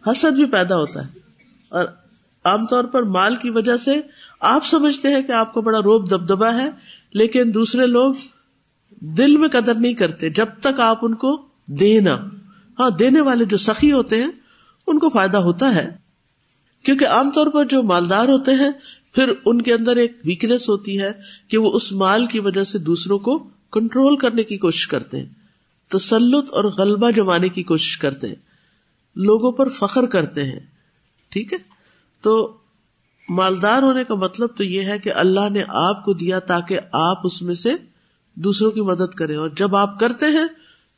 حسد 0.06 0.32
بھی 0.32 0.44
پیدا 0.44 0.76
ہوتا 0.76 1.06
ہے۔ 1.06 1.18
اور 1.68 1.84
عام 2.44 2.66
طور 2.66 2.84
پر 2.84 3.02
مال 3.02 3.36
کی 3.36 3.50
وجہ 3.50 3.76
سے 3.76 4.00
آپ 4.40 4.66
سمجھتے 4.66 5.08
ہیں 5.08 5.22
کہ 5.22 5.32
آپ 5.32 5.54
کو 5.54 5.62
بڑا 5.62 5.78
روب 5.78 6.10
دبدبا 6.10 6.52
ہے، 6.52 6.70
لیکن 7.12 7.54
دوسرے 7.54 7.86
لوگ 7.86 8.14
دل 9.00 9.36
میں 9.36 9.48
قدر 9.48 9.74
نہیں 9.74 9.94
کرتے 9.94 10.30
جب 10.30 10.46
تک 10.60 10.80
آپ 10.80 10.98
ان 11.02 11.14
کو 11.14 11.44
دینا۔ 11.66 12.16
ہاں 12.78 12.90
دینے 12.90 13.20
والے 13.20 13.44
جو 13.44 13.56
سخی 13.56 13.92
ہوتے 13.92 14.16
ہیں، 14.16 14.30
ان 14.86 14.98
کو 14.98 15.08
فائدہ 15.08 15.36
ہوتا 15.36 15.74
ہے۔ 15.74 15.96
کیونکہ 16.84 17.06
عام 17.08 17.30
طور 17.30 17.46
پر 17.46 17.64
جو 17.64 17.82
مالدار 17.82 18.28
ہوتے 18.28 18.52
ہیں، 18.52 18.70
پھر 19.14 19.32
ان 19.44 19.62
کے 19.62 19.74
اندر 19.74 19.96
ایک 19.96 20.12
ویکنیس 20.24 20.68
ہوتی 20.68 21.00
ہے 21.00 21.12
کہ 21.48 21.58
وہ 21.58 21.72
اس 21.72 21.92
مال 21.92 22.26
کی 22.26 22.40
وجہ 22.40 22.64
سے 22.64 22.78
دوسروں 22.78 23.18
کو 23.18 23.38
کنٹرول 23.72 24.16
کرنے 24.16 24.42
کی 24.42 24.58
کوشش 24.58 24.86
کرتے 24.86 25.18
ہیں۔ 25.18 25.26
تسلط 25.88 26.50
اور 26.50 26.64
غلبہ 26.64 27.10
جمانے 27.10 27.48
کی 27.48 27.62
کوشش 27.62 27.98
کرتے 27.98 28.28
ہیں۔ 28.28 28.49
لوگوں 29.16 29.52
پر 29.52 29.68
فخر 29.70 30.06
کرتے 30.08 30.44
ہیں، 30.44 30.60
ٹھیک 31.32 31.52
ہے؟ 31.52 31.58
تو 32.24 32.32
مالدار 33.28 33.82
ہونے 33.82 34.04
کا 34.04 34.14
مطلب 34.16 34.56
تو 34.56 34.64
یہ 34.64 34.84
ہے 34.84 34.98
کہ 34.98 35.12
اللہ 35.14 35.48
نے 35.50 35.62
آپ 35.80 36.04
کو 36.04 36.12
دیا 36.14 36.38
تاکہ 36.46 36.80
آپ 37.00 37.26
اس 37.26 37.40
میں 37.42 37.54
سے 37.54 37.74
دوسروں 38.36 38.70
کی 38.70 38.80
مدد 38.82 39.14
کریں، 39.14 39.36
اور 39.36 39.48
جب 39.56 39.76
آپ 39.76 39.98
کرتے 40.00 40.26
ہیں 40.28 40.46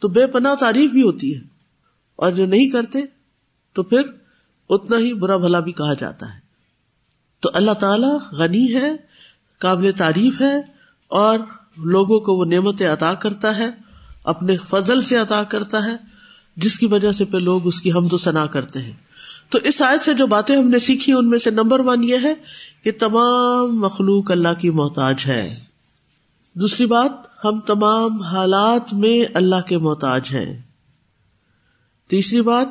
تو 0.02 0.08
بے 0.08 0.26
پناہ 0.26 0.54
تعریف 0.54 0.90
بھی 0.90 1.02
ہوتی 1.02 1.34
ہے، 1.34 1.40
اور 2.18 2.32
جو 2.32 2.46
نہیں 2.46 2.70
کرتے 2.70 3.00
تو 3.76 3.82
پھر 3.82 4.10
اتنا 4.70 4.98
ہی 4.98 5.12
برا 5.14 5.36
بھلا 5.36 5.60
بھی 5.60 5.72
کہا 5.72 5.94
جاتا 5.94 6.26
ہے۔ 6.26 6.40
تو 7.42 7.50
اللہ 7.54 7.74
تعالی 7.80 8.12
غنی 8.36 8.66
ہے، 8.74 8.90
قابل 9.60 9.90
تعریف 9.98 10.40
ہے، 10.40 10.54
اور 11.10 11.38
لوگوں 11.86 12.18
کو 12.20 12.34
وہ 12.34 12.44
نعمتیں 12.44 12.86
عطا 12.88 13.12
کرتا 13.14 13.56
ہے، 13.58 13.68
اپنے 14.24 14.56
فضل 14.66 15.02
سے 15.02 15.16
عطا 15.16 15.42
کرتا 15.44 15.84
ہے۔ 15.86 15.96
جس 16.56 16.78
کی 16.78 16.86
وجہ 16.86 17.12
سے 17.12 17.24
پھر 17.24 17.40
لوگ 17.40 17.66
اس 17.66 17.82
کی 17.82 17.92
حمد 17.92 18.12
و 18.12 18.16
ثنا 18.16 18.46
کرتے 18.46 18.82
ہیں۔ 18.82 18.92
تو 19.48 19.58
اس 19.64 19.82
آیت 19.82 20.00
سے 20.00 20.14
جو 20.14 20.26
باتیں 20.26 20.56
ہم 20.56 20.68
نے 20.68 20.78
سیکھی، 20.78 21.12
ان 21.12 21.30
میں 21.30 21.38
سے 21.38 21.50
نمبر 21.50 21.80
ون 21.80 22.04
یہ 22.04 22.16
ہے 22.22 22.34
کہ 22.84 22.92
تمام 22.92 23.80
مخلوق 23.80 24.30
اللہ 24.30 24.60
کی 24.60 24.70
محتاج 24.70 25.22
ہے 25.26 25.60
دوسری 26.54 26.86
بات، 26.86 27.44
ہم 27.44 27.60
تمام 27.60 28.22
حالات 28.22 28.94
میں 28.94 29.30
اللہ 29.34 29.60
کے 29.68 29.78
محتاج 29.78 30.28
ہیں۔ 30.32 30.62
تیسری 32.08 32.40
بات، 32.40 32.68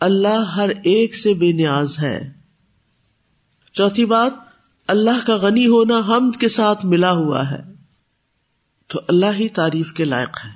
اللہ 0.00 0.50
ہر 0.56 0.68
ایک 0.68 1.16
سے 1.16 1.34
بے 1.34 1.52
نیاز 1.52 1.98
ہے۔ 1.98 2.32
چوتھی 3.72 4.06
بات، 4.06 4.32
اللہ 4.86 5.26
کا 5.26 5.36
غنی 5.36 5.66
ہونا 5.66 6.00
حمد 6.08 6.40
کے 6.40 6.48
ساتھ 6.48 6.86
ملا 6.86 7.10
ہوا 7.10 7.50
ہے۔ 7.50 7.62
تو 8.86 9.00
اللہ 9.08 9.26
ہی 9.26 9.48
تعریف 9.48 9.92
کے 9.92 10.04
لائق 10.04 10.38
ہے۔ 10.44 10.50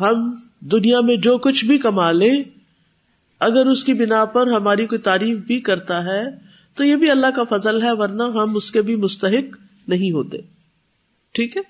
ہم 0.00 0.34
دنیا 0.72 1.00
میں 1.00 1.16
جو 1.16 1.38
کچھ 1.38 1.64
بھی 1.64 1.78
کما 1.78 2.12
لیں 2.12 2.42
اگر 3.40 3.66
اس 3.66 3.84
کی 3.84 3.94
بنا 3.94 4.24
پر 4.24 4.46
ہماری 4.46 4.86
کوئی 4.86 4.98
تعریف 4.98 5.38
بھی 5.38 5.60
کرتا 5.60 6.04
ہے 6.04 6.24
تو 6.76 6.84
یہ 6.84 6.96
بھی 6.96 7.10
اللہ 7.10 7.26
کا 7.34 7.42
فضل 7.50 7.82
ہے 7.82 7.92
ورنہ 7.92 8.22
ہم 8.22 8.56
اس 8.56 8.72
کے 8.72 8.82
بھی 8.82 8.96
مستحق 8.96 9.56
نہیں 9.88 10.10
ہوتے۔ 10.10 10.38
ٹھیک 11.32 11.56
ہے؟ 11.56 11.62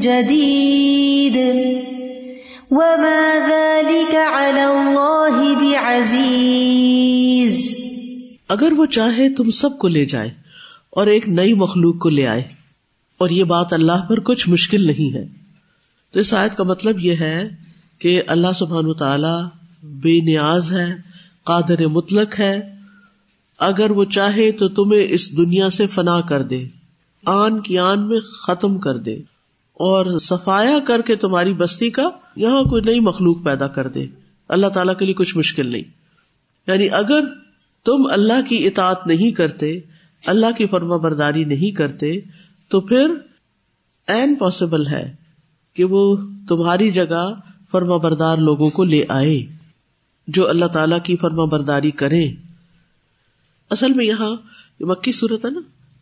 جدید۔ 0.00 1.36
اگر 8.48 8.72
وہ 8.76 8.86
چاہے 8.86 9.34
تم 9.34 9.50
سب 9.50 9.78
کو 9.78 9.88
لے 9.88 10.04
جائے۔ 10.04 10.43
اور 10.94 11.06
ایک 11.06 11.28
نئی 11.28 11.54
مخلوق 11.54 11.98
کو 11.98 12.08
لے 12.08 12.26
آئے۔ 12.26 12.42
اور 13.18 13.30
یہ 13.30 13.44
بات 13.44 13.72
اللہ 13.72 14.06
پر 14.08 14.20
کچھ 14.20 14.48
مشکل 14.48 14.86
نہیں 14.86 15.14
ہے۔ 15.14 15.26
تو 16.12 16.20
اس 16.20 16.34
آیت 16.34 16.56
کا 16.56 16.62
مطلب 16.62 16.98
یہ 16.98 17.14
ہے 17.20 17.48
کہ 17.98 18.22
اللہ 18.26 18.46
سبحان 18.54 18.94
تعالی 18.94 19.44
بے 19.82 20.20
نیاز 20.20 20.72
ہے، 20.72 20.94
قادر 21.44 21.86
مطلق 21.86 22.40
ہے۔ 22.40 22.74
اگر 23.58 23.90
وہ 23.90 24.04
چاہے 24.04 24.52
تو 24.52 24.68
تمہیں 24.68 25.06
اس 25.10 25.36
دنیا 25.36 25.70
سے 25.70 25.86
فنا 25.86 26.20
کر 26.20 26.42
دے، 26.42 26.68
آن 27.26 27.60
کی 27.60 27.78
آن 27.78 28.08
میں 28.08 28.20
ختم 28.20 28.78
کر 28.78 28.96
دے۔ 28.96 29.14
اور 29.72 30.18
صفایا 30.18 30.78
کر 30.86 31.02
کے 31.02 31.16
تمہاری 31.16 31.52
بستی 31.52 31.90
کا 31.90 32.08
یہاں 32.36 32.62
کوئی 32.62 32.82
نئی 32.86 33.00
مخلوق 33.00 33.44
پیدا 33.44 33.66
کر 33.66 33.88
دے۔ 33.88 34.06
اللہ 34.48 34.66
تعالیٰ 34.66 34.96
کے 34.96 35.04
لیے 35.04 35.14
کچھ 35.14 35.36
مشکل 35.36 35.72
نہیں۔ 35.72 35.82
یعنی 36.66 36.90
اگر 36.90 37.20
تم 37.84 38.06
اللہ 38.10 38.48
کی 38.48 38.66
اطاعت 38.66 39.06
نہیں 39.06 39.30
کرتے 39.30 39.80
اللہ 40.24 40.56
کی 40.56 40.66
فرما 40.66 40.96
برداری 40.96 41.44
نہیں 41.44 41.76
کرتے، 41.76 42.12
تو 42.70 42.80
پھر 42.80 43.14
این 44.08 44.34
پاسبل 44.34 44.86
ہے 44.86 45.04
کہ 45.76 45.84
وہ 45.84 46.16
تمہاری 46.48 46.90
جگہ 46.90 47.24
فرما 47.72 47.96
بردار 47.96 48.38
لوگوں 48.38 48.70
کو 48.70 48.84
لے 48.84 49.04
آئے، 49.08 49.38
جو 50.28 50.48
اللہ 50.48 50.66
تعالی 50.66 50.96
کی 51.04 51.16
فرما 51.16 51.44
برداری 51.44 51.90
کرے 51.92 52.24
اصل 53.70 53.92
میں 53.92 54.04
یہاں 54.04 54.34
مکی 54.80 55.12
صورت 55.12 55.44
ہے 55.44 55.50
نا، 55.50 55.60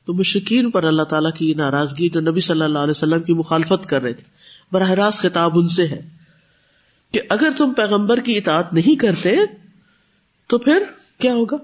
تو 0.09 0.15
مشکین 0.15 0.71
پر 0.71 0.85
اللہ 0.85 1.03
تعالیٰ 1.03 1.33
کی 1.33 1.53
ناراضگی 1.55 2.09
جو 2.09 2.21
نبی 2.21 2.41
صلی 2.41 2.63
اللہ 2.63 2.79
علیہ 2.79 2.91
وسلم 2.91 3.23
کی 3.23 3.35
مخالفت 3.35 3.89
کر 3.89 4.03
رہے 4.03 4.13
تھے، 4.13 4.25
براہ 4.73 4.91
راست 4.93 5.21
خطاب 5.21 5.59
ان 5.59 5.69
سے 5.69 5.87
ہے 5.87 6.01
کہ 7.15 7.21
اگر 7.29 7.51
تم 7.57 7.73
پیغمبر 7.73 8.21
کی 8.21 8.37
اطاعت 8.39 8.73
نہیں 8.73 8.99
کرتے، 9.01 9.35
تو 10.51 10.59
پھر 10.59 10.83
کیا 11.19 11.35
ہوگا؟ 11.35 11.57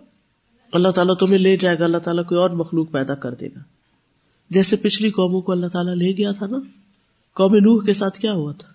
اللہ 0.72 0.88
تعالیٰ 0.88 1.16
تمہیں 1.16 1.38
لے 1.38 1.56
جائے 1.56 1.78
گا، 1.78 1.84
اللہ 1.84 1.98
تعالیٰ 1.98 2.24
کوئی 2.24 2.40
اور 2.40 2.50
مخلوق 2.50 2.92
پیدا 2.92 3.14
کر 3.14 3.34
دے 3.34 3.46
گا۔ 3.46 3.60
جیسے 4.50 4.76
پچھلی 4.76 5.10
قوموں 5.10 5.40
کو 5.40 5.52
اللہ 5.52 5.66
تعالیٰ 5.66 5.94
لے 5.94 6.16
گیا 6.16 6.32
تھا 6.32 6.46
نا۔ 6.46 6.58
قوم 7.34 7.54
نوح 7.54 7.84
کے 7.84 7.92
ساتھ 7.92 8.18
کیا 8.18 8.32
ہوا 8.32 8.52
تھا؟ 8.52 8.68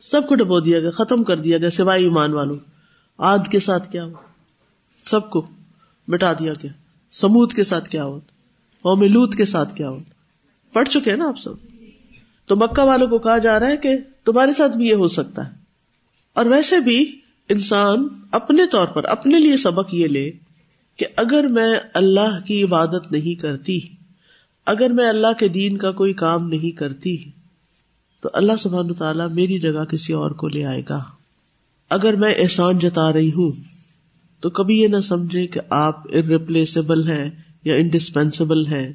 سب 0.00 0.28
کو 0.28 0.34
ڈبو 0.34 0.60
دیا 0.60 0.80
گیا، 0.80 0.90
ختم 0.90 1.24
کر 1.24 1.36
دیا 1.36 1.58
گیا، 1.58 1.70
سوائے 1.70 2.02
ایمان 2.02 2.32
والوں۔ 2.32 2.56
آد 3.18 3.38
کے 3.50 3.60
ساتھ 3.60 3.92
کیا 3.92 4.04
ہوا؟ 4.04 4.20
سب 5.04 5.30
کو 5.30 5.46
مٹا 6.08 6.32
دیا 6.32 6.52
گیا۔ 6.52 6.70
سمود 7.10 7.52
کے 7.52 7.64
ساتھ 7.64 7.88
کیا 7.88 8.04
ہوا 8.04 8.20
قوم 8.82 9.02
لوت 9.02 9.34
کے 9.34 9.44
ساتھ 9.44 9.74
کیا 9.74 9.88
ہوا 9.88 9.98
پڑھ 10.72 10.88
چکے 10.88 11.10
ہیں 11.10 11.18
نا 11.18 11.28
آپ 11.28 11.38
سب؟ 11.38 11.52
تو 12.46 12.56
مکہ 12.56 12.82
والوں 12.82 13.06
کو 13.06 13.18
کہا 13.18 13.38
جا 13.38 13.60
رہا 13.60 13.66
ہے 13.66 13.76
کہ 13.76 13.96
تمہارے 14.24 14.52
ساتھ 14.52 14.76
بھی 14.76 14.88
یہ 14.88 14.94
ہو 14.94 15.06
سکتا 15.06 15.46
ہے۔ 15.46 15.52
اور 16.34 16.46
ویسے 16.46 16.80
بھی 16.80 17.20
انسان 17.48 18.08
اپنے 18.32 18.66
طور 18.66 18.86
پر، 18.86 19.04
اپنے 19.04 19.40
لیے 19.40 19.56
سبق 19.56 19.94
یہ 19.94 20.06
لے 20.06 20.30
کہ 20.98 21.06
اگر 21.16 21.44
میں 21.44 21.80
اللہ 21.94 22.38
کی 22.46 22.62
عبادت 22.62 23.12
نہیں 23.12 23.40
کرتی، 23.40 23.80
اگر 24.66 24.88
میں 24.88 25.08
اللہ 25.08 25.32
کے 25.38 25.48
دین 25.48 25.76
کا 25.76 25.92
کوئی 25.92 26.12
کام 26.12 26.48
نہیں 26.48 26.76
کرتی، 26.76 27.16
تو 28.20 28.28
اللہ 28.32 28.52
سبحان 28.58 28.94
تعالیٰ 28.94 29.30
میری 29.30 29.58
جگہ 29.58 29.84
کسی 29.84 30.12
اور 30.12 30.30
کو 30.30 30.48
لے 30.48 30.64
آئے 30.64 30.82
گا۔ 30.88 31.04
اگر 31.90 32.16
میں 32.16 32.34
احسان 32.38 32.78
جتا 32.78 33.12
رہی 33.12 33.28
ہوں، 33.28 33.52
تو 34.40 34.50
کبھی 34.50 34.80
یہ 34.80 34.88
نہ 34.88 35.00
سمجھے 35.00 35.46
کہ 35.46 35.60
آپ 35.70 35.98
ارریپلیسبل 35.98 37.10
ہیں 37.10 37.30
یا 37.64 37.74
انڈسپینسبل 37.74 38.66
ہے 38.66 38.92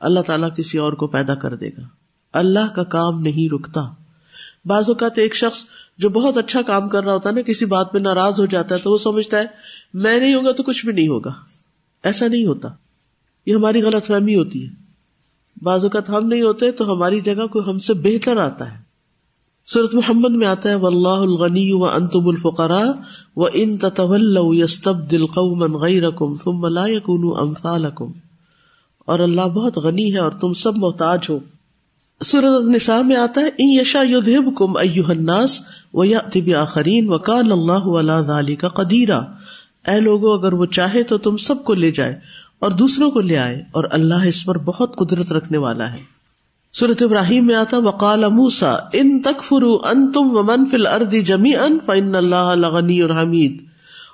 اللہ 0.00 0.20
تعالیٰ 0.20 0.48
کسی 0.56 0.78
اور 0.78 0.92
کو 0.92 1.06
پیدا 1.06 1.34
کر 1.34 1.56
دے 1.56 1.68
گا۔ 1.68 1.82
اللہ 2.32 2.74
کا 2.74 2.84
کام 2.84 3.20
نہیں 3.20 3.54
رکتا۔ 3.54 3.80
بعض 4.64 4.84
اوقات 4.88 5.18
ایک 5.18 5.34
شخص 5.34 5.64
جو 5.98 6.08
بہت 6.08 6.38
اچھا 6.38 6.62
کام 6.62 6.88
کر 6.88 7.04
رہا 7.04 7.14
ہوتا 7.14 7.28
ہے 7.28 7.34
نا، 7.34 7.42
کسی 7.42 7.64
بات 7.64 7.92
پہ 7.92 7.98
ناراض 7.98 8.40
ہو 8.40 8.46
جاتا 8.46 8.74
ہے 8.74 8.80
تو 8.80 8.90
وہ 8.90 8.98
سمجھتا 8.98 9.38
ہے، 9.38 9.44
میں 9.94 10.18
نہیں 10.18 10.34
ہوگا 10.34 10.52
تو 10.52 10.62
کچھ 10.62 10.86
بھی 10.86 10.92
نہیں 10.92 11.08
ہوگا۔ 11.08 11.30
ایسا 12.02 12.26
نہیں 12.26 12.46
ہوتا۔ 12.46 12.68
یہ 13.46 13.54
ہماری 13.54 13.82
غلط 13.82 14.06
فہمی 14.06 14.34
ہوتی 14.34 14.66
ہے۔ 14.66 14.82
بعض 15.62 15.84
اوقات 15.84 16.10
ہم 16.10 16.26
نہیں 16.26 16.42
ہوتے 16.42 16.70
تو 16.70 16.92
ہماری 16.92 17.20
جگہ 17.20 17.46
کوئی 17.46 17.70
ہم 17.70 17.78
سے 17.78 17.94
بہتر 17.94 18.36
آتا 18.36 18.72
ہے۔ 18.72 18.82
صورت 19.72 19.94
محمد 19.94 20.30
میں 20.30 20.46
آتا 20.46 20.70
ہے 20.70 20.74
و 20.74 20.86
اللہ 20.86 21.08
الغنی 21.08 21.72
و 21.72 21.84
انتم 21.84 22.28
الفقرا 22.28 22.82
و 23.36 23.44
ان 23.44 23.76
تطول 23.76 24.38
دل 25.10 25.26
قومن 25.26 26.36
ثم 26.36 26.66
لا 26.66 26.86
یکونوا 26.86 28.06
اور 28.98 29.18
اللہ 29.18 29.40
بہت 29.40 29.76
غنی 29.76 30.12
ہے 30.12 30.18
اور 30.18 30.30
تم 30.30 30.52
سب 30.52 30.76
محتاج 30.76 31.18
ہو۔ 31.28 31.38
سورت 32.22 32.44
النساء 32.44 33.00
میں 33.02 33.16
آتا 33.16 33.40
ہے، 33.40 33.46
ان 33.46 33.68
یشا 33.68 34.02
یذہبکم 34.08 34.76
ایھا 34.76 35.10
الناس 35.10 35.58
و 35.94 36.04
یاتی 36.04 36.40
بآخرین 36.42 37.08
وکان 37.08 37.52
اللہ 37.52 37.86
علی 38.00 38.20
ذلک 38.26 38.64
قدیرا۔ 38.74 39.18
اے 39.88 40.00
لوگو، 40.00 40.32
اگر 40.32 40.52
وہ 40.52 40.66
چاہے 40.66 41.02
تو 41.02 41.18
تم 41.18 41.36
سب 41.36 41.64
کو 41.64 41.74
لے 41.74 41.90
جائے 41.90 42.14
اور 42.58 42.70
دوسروں 42.70 43.10
کو 43.10 43.20
لے 43.20 43.38
آئے، 43.38 43.62
اور 43.72 43.84
اللہ 43.90 44.26
اس 44.26 44.44
پر 44.44 44.58
بہت 44.58 44.96
قدرت 44.96 45.32
رکھنے 45.32 45.58
والا 45.58 45.92
ہے۔ 45.92 46.00
صورت 46.74 47.02
ابراہیم 47.02 47.46
میں 47.46 47.54
آتا 47.54 47.78
وقال 47.78 48.28
موسا 48.28 48.72
ان 48.92 49.20
تک 49.20 49.42
فرو 49.42 49.74
ان 49.84 50.10
تم 50.12 50.36
و 50.36 50.42
منفل 50.42 50.86
اردی 50.86 51.22
جمی 51.22 51.54
ان 51.56 51.78
فن 51.86 52.14
اللہ 52.14 52.68
غنی 52.68 53.00
اور 53.00 53.10
حمید 53.10 53.60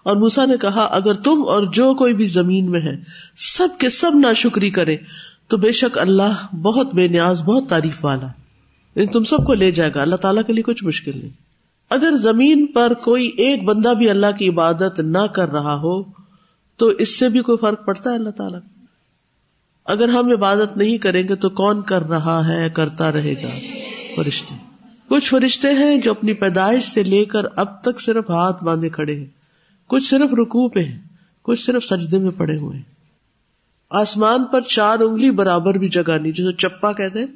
اور 0.03 0.17
موسا 0.17 0.45
نے 0.45 0.57
کہا، 0.57 0.85
اگر 0.91 1.15
تم 1.15 1.45
اور 1.49 1.63
جو 1.73 1.95
کوئی 1.95 2.15
بھی 2.15 2.25
زمین 2.25 2.71
میں 2.71 2.81
ہے، 2.81 2.97
سب 3.57 3.69
کے 3.79 3.89
سب 3.89 4.11
نہ 4.15 4.33
شکری 4.37 4.71
کرے۔ 4.71 4.97
تو 5.49 5.57
بے 5.57 5.73
شک 5.73 5.99
اللہ 5.99 6.55
بہت 6.57 6.95
بے 6.95 7.09
نیاز، 7.09 7.43
بہت 7.43 7.69
تعریف 7.69 8.05
والا۔ 8.05 8.27
یعنی 8.95 9.07
تم 9.07 9.25
سب 9.25 9.37
کو 9.37 9.55
لے 9.55 9.71
جائے 9.71 9.91
گا، 9.95 10.03
اللہ 10.03 10.17
تعالیٰ 10.17 10.43
کے 10.47 10.53
لیے 10.53 10.63
کچھ 10.63 10.85
مشکل 10.85 11.13
نہیں۔ 11.15 11.31
اگر 11.91 12.13
زمین 12.17 12.67
پر 12.67 12.95
کوئی 12.95 13.27
ایک 13.27 13.65
بندہ 13.65 13.95
بھی 13.99 14.11
اللہ 14.11 14.27
کی 14.39 14.49
عبادت 14.49 15.01
نہ 15.01 15.27
کر 15.35 15.49
رہا 15.49 15.75
ہو، 15.75 16.03
تو 16.77 16.87
اس 16.87 17.19
سے 17.19 17.29
بھی 17.29 17.41
کوئی 17.41 17.59
فرق 17.59 17.87
پڑتا 17.87 18.11
ہے 18.11 18.15
اللہ 18.15 18.31
تعالیٰ؟ 18.31 18.61
اگر 19.85 20.09
ہم 20.09 20.31
عبادت 20.31 20.77
نہیں 20.77 20.99
کریں 20.99 21.23
گے 21.29 21.35
تو 21.35 21.51
کون 21.51 21.83
کر 21.83 22.09
رہا 22.09 22.49
ہے، 22.49 22.71
کرتا 22.71 23.13
رہے 23.13 23.35
گا؟ 23.43 23.49
فرشتے۔ 24.17 24.55
کچھ 25.09 25.31
فرشتے 25.31 25.69
ہیں 25.69 25.99
جو 25.99 26.11
اپنی 26.11 26.33
پیدائش 26.33 26.85
سے 26.85 27.03
لے 27.03 27.25
کر 27.25 27.43
اب 27.57 27.83
تک 27.83 28.01
صرف 28.01 28.31
ہاتھ 28.31 28.65
باندھے 28.65 28.89
کھڑے 28.89 29.17
ہیں۔ 29.17 29.27
کچھ 29.87 30.05
صرف 30.05 30.35
رکو 30.35 30.69
پہ 30.69 30.81
ہیں، 30.81 30.99
کچھ 31.43 31.65
صرف 31.65 31.85
سجدے 31.85 32.19
میں 32.19 32.31
پڑے 32.37 32.57
ہوئے 32.57 32.77
ہیں۔ 32.77 32.98
آسمان 33.91 34.45
پر 34.45 34.61
چار 34.61 35.01
انگلی 35.01 35.31
برابر 35.31 35.75
بھی 35.75 35.89
جگہ 35.89 36.19
نہیں، 36.19 36.33
جسے 36.33 36.53
چپا 36.53 36.93
کہتے 36.93 37.19
ہیں، 37.19 37.27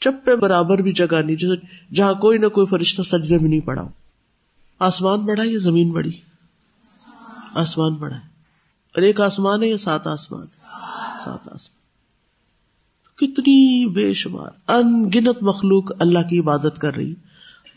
چپے 0.00 0.36
برابر 0.36 0.78
بھی 0.78 0.92
جگہ 0.92 1.22
نہیں، 1.22 1.36
جسے 1.36 1.66
جہاں 1.94 2.14
کوئی 2.14 2.38
نہ 2.38 2.46
کوئی 2.46 2.66
فرشتہ 2.66 3.02
سجدے 3.02 3.38
میں 3.38 3.50
نہیں 3.50 3.60
پڑا۔ 3.60 3.88
آسمان 4.78 5.18
بڑا 5.20 5.42
یا 5.46 5.58
زمین 5.58 5.90
بڑی؟ 5.90 6.10
آسمان 7.54 7.92
بڑا 7.92 8.16
ہے۔ 8.16 8.20
اور 8.94 9.02
ایک 9.02 9.20
آسمان 9.20 9.62
ہے 9.62 9.68
یا 9.68 9.76
سات 9.76 10.06
آسمان؟ 10.06 10.46
سات 11.24 11.48
آسمان۔ 11.52 11.78
کتنی 13.14 13.86
بے 13.86 14.12
شمار 14.12 14.70
ان 14.70 15.10
گنت 15.14 15.42
مخلوق 15.42 15.92
اللہ 15.98 16.18
کی 16.18 16.40
عبادت 16.40 16.78
کر 16.78 16.96
رہی۔ 16.96 17.14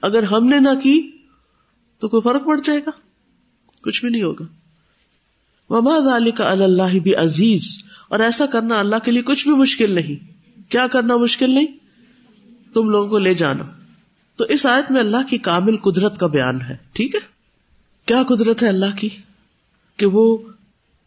اگر 0.01 0.23
ہم 0.23 0.45
نے 0.45 0.59
نہ 0.59 0.79
کی 0.83 1.11
تو 1.99 2.07
کوئی 2.07 2.21
فرق 2.21 2.45
پڑ 2.45 2.59
جائے 2.63 2.79
گا؟ 2.79 2.89
کچھ 3.81 4.01
بھی 4.01 4.11
نہیں 4.11 4.23
ہوگا۔ 4.23 4.60
وما 5.71 6.19
کا 6.37 6.51
اللہ 6.51 6.99
بھی 6.99 7.15
عزیز۔ 7.15 7.83
اور 8.07 8.19
ایسا 8.19 8.45
کرنا 8.45 8.79
اللہ 8.79 8.95
کے 9.03 9.11
لیے 9.11 9.21
کچھ 9.21 9.47
بھی 9.47 9.55
مشکل 9.55 9.91
نہیں۔ 9.91 10.31
کیا 10.71 10.87
کرنا 10.87 11.17
مشکل 11.17 11.51
نہیں؟ 11.51 11.65
تم 12.73 12.89
لوگوں 12.89 13.09
کو 13.09 13.17
لے 13.17 13.33
جانا۔ 13.33 13.63
تو 14.35 14.43
اس 14.43 14.65
آیت 14.65 14.91
میں 14.91 14.99
اللہ 14.99 15.27
کی 15.29 15.37
کامل 15.37 15.77
قدرت 15.77 16.19
کا 16.19 16.27
بیان 16.27 16.61
ہے۔ 16.61 16.77
ٹھیک 16.93 17.15
ہے؟ 17.15 17.19
کیا 18.05 18.23
قدرت 18.23 18.63
ہے 18.63 18.67
اللہ 18.67 18.97
کی؟ 18.97 19.09
کہ 19.97 20.05
وہ 20.05 20.37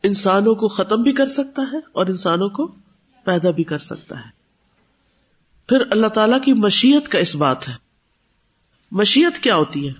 انسانوں 0.02 0.54
کو 0.54 0.68
ختم 0.68 1.02
بھی 1.02 1.12
کر 1.12 1.26
سکتا 1.26 1.62
ہے 1.72 1.78
اور 1.92 2.06
انسانوں 2.06 2.48
کو 2.48 2.74
پیدا 3.24 3.50
بھی 3.50 3.64
کر 3.64 3.78
سکتا 3.78 4.18
ہے۔ 4.18 4.30
پھر 5.68 5.82
اللہ 5.90 6.06
تعالی 6.06 6.36
کی 6.44 6.52
مشیت 6.52 7.08
کا 7.08 7.18
اس 7.18 7.34
بات 7.34 7.68
ہے۔ 7.68 7.74
مشیت 8.90 9.38
کیا 9.38 9.56
ہوتی 9.56 9.88
ہے؟ 9.88 9.92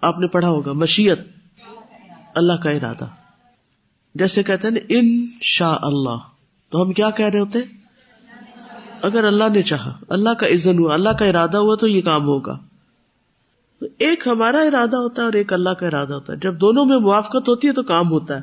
آپ 0.00 0.18
نے 0.18 0.26
پڑھا 0.26 0.48
ہوگا۔ 0.48 0.72
مشیت۔ 0.72 1.18
اللہ 2.34 2.52
کا 2.52 2.70
ارادہ۔ 2.70 3.06
جیسے 4.14 4.42
کہتے 4.42 4.68
ہیں 4.68 4.76
ان 4.88 5.26
شاء 5.42 5.76
اللہ 5.82 6.16
تو 6.68 6.82
ہم 6.82 6.92
کیا 6.92 7.10
کہہ 7.10 7.26
رہے 7.26 7.40
ہوتے؟ 7.40 7.58
اگر 9.02 9.24
اللہ 9.24 9.44
نے 9.54 9.62
چاہا، 9.62 9.98
اللہ 10.08 10.30
کا 10.30 10.46
عزن 10.46 10.78
ہوا، 10.78 10.94
اللہ 10.94 11.08
کا 11.08 11.24
ارادہ 11.24 11.56
ہوا 11.56 11.76
تو 11.76 11.86
یہ 11.86 12.02
کام 12.02 12.24
ہوگا۔ 12.24 12.58
تو 13.80 13.86
ایک 13.98 14.28
ہمارا 14.28 14.58
ارادہ 14.58 14.96
ہوتا 14.96 15.22
ہے 15.22 15.26
اور 15.26 15.32
ایک 15.32 15.52
اللہ 15.52 15.70
کا 15.70 15.86
ارادہ 15.86 16.12
ہوتا 16.14 16.32
ہے۔ 16.32 16.38
جب 16.38 16.60
دونوں 16.60 16.84
میں 16.84 16.98
موافقت 16.98 17.48
ہوتی 17.48 17.68
ہے 17.68 17.72
تو 17.72 17.82
کام 17.82 18.10
ہوتا 18.10 18.36
ہے۔ 18.36 18.40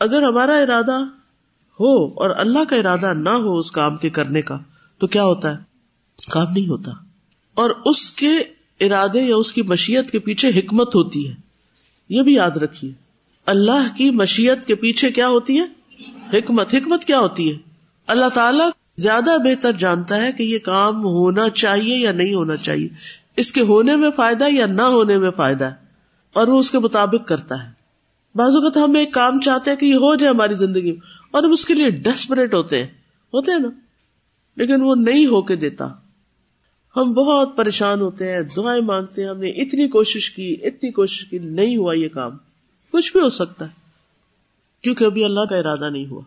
اگر 0.00 0.22
ہمارا 0.22 0.56
ارادہ 0.56 0.98
ہو 1.80 2.06
اور 2.06 2.30
اللہ 2.36 2.58
کا 2.68 2.76
ارادہ 2.76 3.14
نہ 3.14 3.28
ہو 3.28 3.58
اس 3.58 3.70
کام 3.70 3.96
کے 3.96 4.10
کرنے 4.10 4.42
کا، 4.42 4.58
تو 4.98 5.06
کیا 5.06 5.24
ہوتا 5.24 5.52
ہے؟ 5.52 5.56
کام 6.30 6.46
نہیں 6.52 6.68
ہوتا۔ 6.68 6.90
اور 7.54 7.70
اس 7.84 8.10
کے 8.10 8.38
ارادے 8.80 9.20
یا 9.20 9.36
اس 9.36 9.52
کی 9.52 9.62
مشیت 9.62 10.10
کے 10.10 10.18
پیچھے 10.18 10.48
حکمت 10.48 10.94
ہوتی 10.94 11.28
ہے۔ 11.28 11.34
یہ 12.08 12.22
بھی 12.22 12.34
یاد 12.34 12.50
رکھیے۔ 12.50 12.92
اللہ 13.46 13.96
کی 13.96 14.10
مشیت 14.10 14.64
کے 14.64 14.74
پیچھے 14.74 15.10
کیا 15.10 15.28
ہوتی 15.28 15.60
ہے؟ 15.60 15.64
حکمت. 16.38 16.74
حکمت 16.74 17.04
کیا 17.04 17.18
ہوتی 17.20 17.52
ہے؟ 17.52 17.58
اللہ 18.06 18.28
تعالی 18.34 18.64
زیادہ 18.96 19.36
بہتر 19.44 19.72
جانتا 19.72 20.22
ہے 20.22 20.32
کہ 20.32 20.42
یہ 20.42 20.58
کام 20.58 21.04
ہونا 21.04 21.50
چاہیے 21.50 21.98
یا 21.98 22.12
نہیں 22.12 22.34
ہونا 22.34 22.56
چاہیے۔ 22.56 22.88
اس 23.36 23.52
کے 23.52 23.60
ہونے 23.60 23.96
میں 23.96 24.10
فائدہ 24.10 24.44
یا 24.50 24.66
نہ 24.66 24.82
ہونے 24.82 25.18
میں 25.18 25.30
فائدہ 25.30 25.64
ہے؟ 25.64 25.74
اور 26.32 26.48
وہ 26.48 26.58
اس 26.58 26.70
کے 26.70 26.78
مطابق 26.78 27.28
کرتا 27.28 27.64
ہے۔ 27.64 27.70
بعض 28.34 28.56
اوقات 28.56 28.76
ہم 28.76 28.96
ایک 28.96 29.14
کام 29.14 29.40
چاہتے 29.40 29.70
ہیں 29.70 29.78
کہ 29.78 29.86
یہ 29.86 29.94
ہو 29.94 30.14
جائے 30.14 30.32
ہماری 30.32 30.54
زندگی 30.54 30.92
میں 30.92 31.00
اور 31.30 31.42
ہم 31.42 31.50
اس 31.50 31.66
کے 31.66 31.74
لیے 31.74 31.90
ڈیسپریٹ 31.90 32.54
ہوتے 32.54 32.78
ہیں۔ 32.78 32.90
ہوتے 33.34 33.52
ہیں 33.52 33.58
نا؟ 33.58 33.68
لیکن 34.56 34.82
وہ 34.82 34.94
نہیں 34.94 35.26
ہو 35.26 35.42
کے 35.42 35.56
دیتا۔ 35.56 35.88
ہم 36.96 37.12
بہت 37.12 37.56
پریشان 37.56 38.00
ہوتے 38.00 38.32
ہیں، 38.32 38.42
دعائیں 38.56 38.82
مانگتے 38.82 39.22
ہیں، 39.22 39.30
ہم 39.30 39.40
نے 39.40 39.50
اتنی 39.50 39.88
کوشش 39.88 40.30
کی، 40.30 40.56
اتنی 40.62 40.90
کوشش 40.90 41.24
کی، 41.24 41.38
نہیں 41.38 41.76
ہوا 41.76 41.94
یہ 41.94 42.08
کام۔ 42.08 42.49
کچھ 42.92 43.12
بھی 43.12 43.20
ہو 43.20 43.28
سکتا 43.28 43.64
ہے۔ 43.64 43.80
کیونکہ 44.82 45.04
ابھی 45.04 45.24
اللہ 45.24 45.40
کا 45.40 45.56
ارادہ 45.56 45.90
نہیں 45.90 46.06
ہوا۔ 46.06 46.22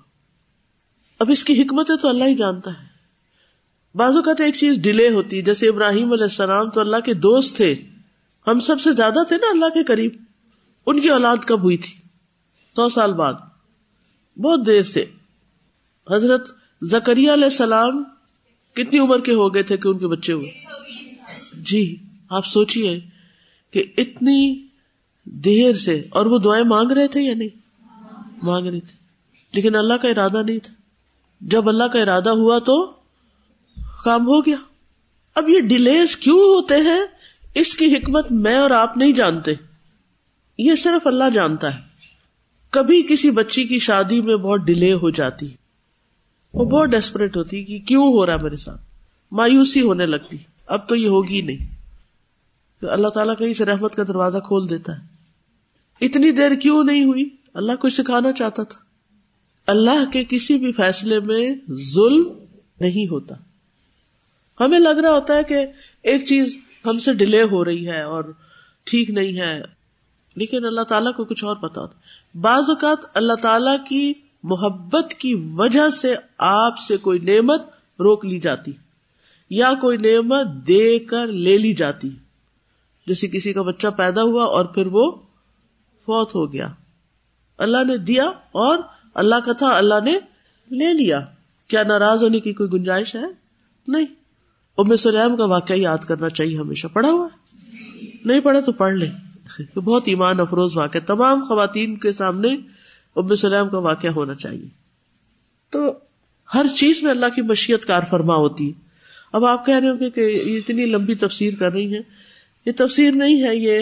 اب 1.20 1.32
اس 1.32 1.44
کی 1.44 1.62
حکمت 1.62 1.92
ہے 1.92 1.98
تو 1.98 2.10
اللہ 2.10 2.24
ہی 2.24 2.36
جانتا 2.36 2.72
ہے۔ 2.72 2.94
بازو 3.98 4.22
کا 4.22 4.34
تو 4.34 4.44
ایک 4.44 4.56
چیز 4.56 4.78
ڈیلے 4.78 5.10
ہوتی 5.10 5.42
جیسے 5.42 5.68
ابراہیم 5.68 6.12
علیہ 6.14 6.24
السلام 6.24 6.70
تو 6.70 6.80
اللہ 6.80 7.00
کے 7.06 7.14
دوست 7.14 7.56
تھے۔ 7.56 7.76
ہم 8.48 8.60
سب 8.60 8.82
سے 8.82 8.92
زیادہ 8.92 9.20
تھے 9.28 9.36
نا 9.36 9.48
اللہ 9.50 9.66
کے 9.66 9.84
قریب۔ 9.84 10.12
ان 10.86 11.00
کی 11.00 11.10
اولاد 11.10 11.38
کب 11.38 11.64
ہوئی 11.64 11.78
تھی؟ 11.78 11.94
سو 12.76 12.90
سال 12.90 13.14
بعد۔ 13.14 13.34
بہت 14.38 14.66
دیر 14.66 14.84
سے۔ 14.84 15.06
حضرت 16.12 16.48
زکری 16.82 17.34
علیہ 17.34 17.44
السلام 17.44 18.04
کتنی 18.74 19.00
عمر 19.00 19.20
کے 19.20 19.34
ہو 19.34 19.54
گئے 19.54 19.64
تھے 19.64 19.78
کہ 19.78 19.88
ان 19.88 19.98
کے 19.98 20.08
بچے 20.08 20.34
ہوئے؟ 20.34 20.52
جی 21.54 21.96
آپ 22.30 22.46
سوچیے 22.46 23.00
کہ 23.72 23.84
اتنی 23.98 24.68
دیر 25.26 25.74
سے۔ 25.74 26.04
اور 26.12 26.26
وہ 26.26 26.38
دعائیں 26.38 26.66
مانگ 26.66 26.92
رہے 26.92 27.08
تھے 27.08 27.22
یا 27.22 27.34
نہیں؟ 27.34 27.50
مانگ 28.44 28.68
رہے 28.68 28.80
تھے۔ 28.80 28.96
لیکن 29.54 29.76
اللہ 29.76 29.94
کا 29.94 30.08
ارادہ 30.08 30.44
نہیں 30.44 30.60
تھا۔ 30.60 30.74
جب 31.42 31.70
اللہ 31.70 31.84
کا 31.84 32.00
ارادہ 32.00 32.30
ہوا 32.30 32.60
تو 32.60 32.94
کام 34.04 34.22
ہو 34.22 34.46
گیا۔ 34.46 34.56
اب 35.36 35.50
یہ 35.50 35.60
ڈیلیز 35.60 36.18
کیوں 36.18 36.40
ہوتے 36.40 36.78
ہیں؟ 36.78 37.02
اس 37.56 37.76
کی 37.76 37.98
حکمت 37.98 38.32
میں 38.32 38.56
اور 38.56 38.72
آپ 38.72 38.98
نہیں 38.98 39.12
جانتے۔ 39.12 39.54
یہ 40.58 40.76
صرف 40.76 41.08
اللہ 41.08 41.30
جانتا 41.34 41.76
ہے۔ 41.76 41.80
کبھی 42.70 43.04
کسی 43.10 43.32
بچی 43.32 43.64
کی 43.64 43.80
شادی 43.80 44.22
میں 44.22 44.36
بہت 44.36 44.60
ڈیلے 44.60 44.94
ہو 44.94 45.10
جاتی۔ 45.10 45.48
وہ 46.54 46.66
بہت 46.66 46.90
ڈیسپریٹ 46.90 47.38
ہوتی 47.38 47.64
کہ 47.64 47.80
کیوں 47.80 48.08
ہو 48.08 48.26
رہا 48.26 48.34
ہے 48.34 48.44
میرے 48.44 48.56
ساتھ؟ 48.56 48.82
مایوسی 49.32 49.82
ہونے 49.82 50.06
لگتی۔ 50.06 50.38
اب 50.66 50.88
تو 50.88 50.96
یہ 50.96 51.08
ہوگی 51.08 51.42
نہیں۔ 51.42 51.76
اللہ 52.82 53.08
تعالیٰ 53.08 53.38
کہیں 53.38 53.54
سے 53.54 53.66
رحمت 53.66 53.96
کا 53.96 54.04
دروازہ 54.04 54.38
کھول 54.38 54.70
دیتا 54.70 55.00
ہے۔ 55.00 55.13
اتنی 56.06 56.32
دیر 56.32 56.56
کیوں 56.56 56.84
نہیں 56.84 57.04
ہوئی؟ 57.04 57.30
اللہ 57.54 57.72
کو 57.80 57.90
سکھانا 57.90 58.32
چاہتا 58.32 58.64
تھا۔ 58.64 58.80
اللہ 59.68 60.12
کے 60.12 60.24
کسی 60.30 60.58
بھی 60.58 60.72
فیصلے 60.72 61.20
میں 61.20 61.56
ظلم 61.94 62.24
نہیں 62.80 63.12
ہوتا۔ 63.12 63.36
ہمیں 64.60 64.80
لگ 64.80 64.90
رہا 64.90 65.12
ہوتا 65.12 65.36
ہے 65.36 65.44
کہ 65.44 65.66
ایک 66.04 66.26
چیز 66.26 66.58
ہم 66.86 67.00
سے 67.00 67.14
ڈیلے 67.14 67.44
ہو 67.44 67.66
رہی 67.66 67.88
ہے 67.88 68.02
اور 68.02 68.24
ٹھیک 68.84 69.10
نہیں 69.10 69.40
ہے۔ 69.40 69.62
لیکن 70.36 70.66
اللہ 70.66 70.82
تعالیٰ 70.82 71.14
کو 71.14 71.24
کچھ 71.24 71.46
اور 71.46 71.56
پتا 71.56 71.82
ہوتا 71.82 72.00
بعض 72.38 72.64
اوقات 72.70 72.98
اللہ 73.14 73.34
تعالی 73.34 73.78
کی 73.90 74.14
محبت 74.44 75.14
کی 75.14 75.34
وجہ 75.34 75.90
سے 75.90 76.16
آپ 76.38 76.80
سے 76.80 76.98
کوئی 76.98 77.20
نعمت 77.20 77.62
روک 78.00 78.26
لی 78.26 78.40
جاتی، 78.40 78.72
یا 79.50 79.74
کوئی 79.82 79.98
نعمت 79.98 80.48
دے 80.68 81.00
کر 81.00 81.28
لے 81.28 81.58
لی 81.58 81.74
جاتی۔ 81.74 82.10
جیسے 83.08 83.28
کسی 83.28 83.54
کا 83.54 83.62
بچہ 83.62 83.88
پیدا 83.88 84.22
ہوا 84.22 84.44
اور 84.44 84.66
پھر 84.66 84.88
وہ 84.88 85.12
فوت 86.06 86.36
ہو 86.36 86.54
گیا۔ 86.54 86.68
اللہ 87.58 87.78
نے 87.88 87.98
دیا 87.98 88.26
اور 88.52 88.78
اللہ 89.14 89.36
کا 89.46 89.54
تھا، 89.54 89.78
اللہ 89.78 89.96
نے 90.04 90.14
لے 90.72 90.94
لیا۔ 90.94 91.26
کیا 91.68 91.84
ناراض 91.84 92.24
ہونے 92.24 92.40
کی 92.40 92.54
کوئی 92.54 92.70
گنجائش 92.74 93.16
ہے؟ 93.16 93.22
نہیں۔ 93.88 94.06
ام 94.78 94.96
سلیم 94.96 95.38
کا 95.38 95.46
واقعہ 95.46 95.76
یاد 95.76 95.98
کرنا 95.98 96.30
چاہیے، 96.30 96.58
ہمیشہ 96.58 96.88
پڑھا 96.88 97.10
ہوا 97.10 97.28
نہیں 98.26 98.40
پڑھا 98.40 98.60
تو 98.60 98.72
پڑھ 98.72 98.94
لے۔ 98.94 99.10
بہت 99.80 100.04
ایمان 100.06 100.40
افروز 100.40 100.78
واقع 100.78 100.98
تمام 101.06 101.44
خواتین 101.44 101.98
کے 101.98 102.12
سامنے 102.12 102.58
ام 103.16 103.36
سلیم 103.36 103.70
کا 103.70 103.78
واقعہ 103.78 104.10
ہونا 104.10 104.36
چاہیے۔ 104.36 104.68
تو 105.70 105.94
ہر 106.54 106.66
چیز 106.76 107.04
میں 107.04 107.12
اللہ 107.12 107.26
کی 107.36 107.42
مشیت 107.42 107.86
کار 107.86 108.02
فرما 108.10 108.36
ہوتی 108.36 108.68
ہے۔ 108.68 108.82
اب 109.34 109.46
آپ 109.46 109.66
کہہ 109.66 109.76
رہے 109.76 109.90
ہوں 109.90 110.00
گے 110.00 110.10
کہ 110.10 110.58
اتنی 110.58 110.86
لمبی 110.86 111.16
تفسیر 111.16 111.54
کر 111.56 111.72
رہی 111.72 111.94
ہیں۔ 111.94 112.02
یہ 112.66 112.72
تفسیر 112.78 113.12
نہیں 113.12 113.44
ہے، 113.44 113.56
یہ 113.56 113.80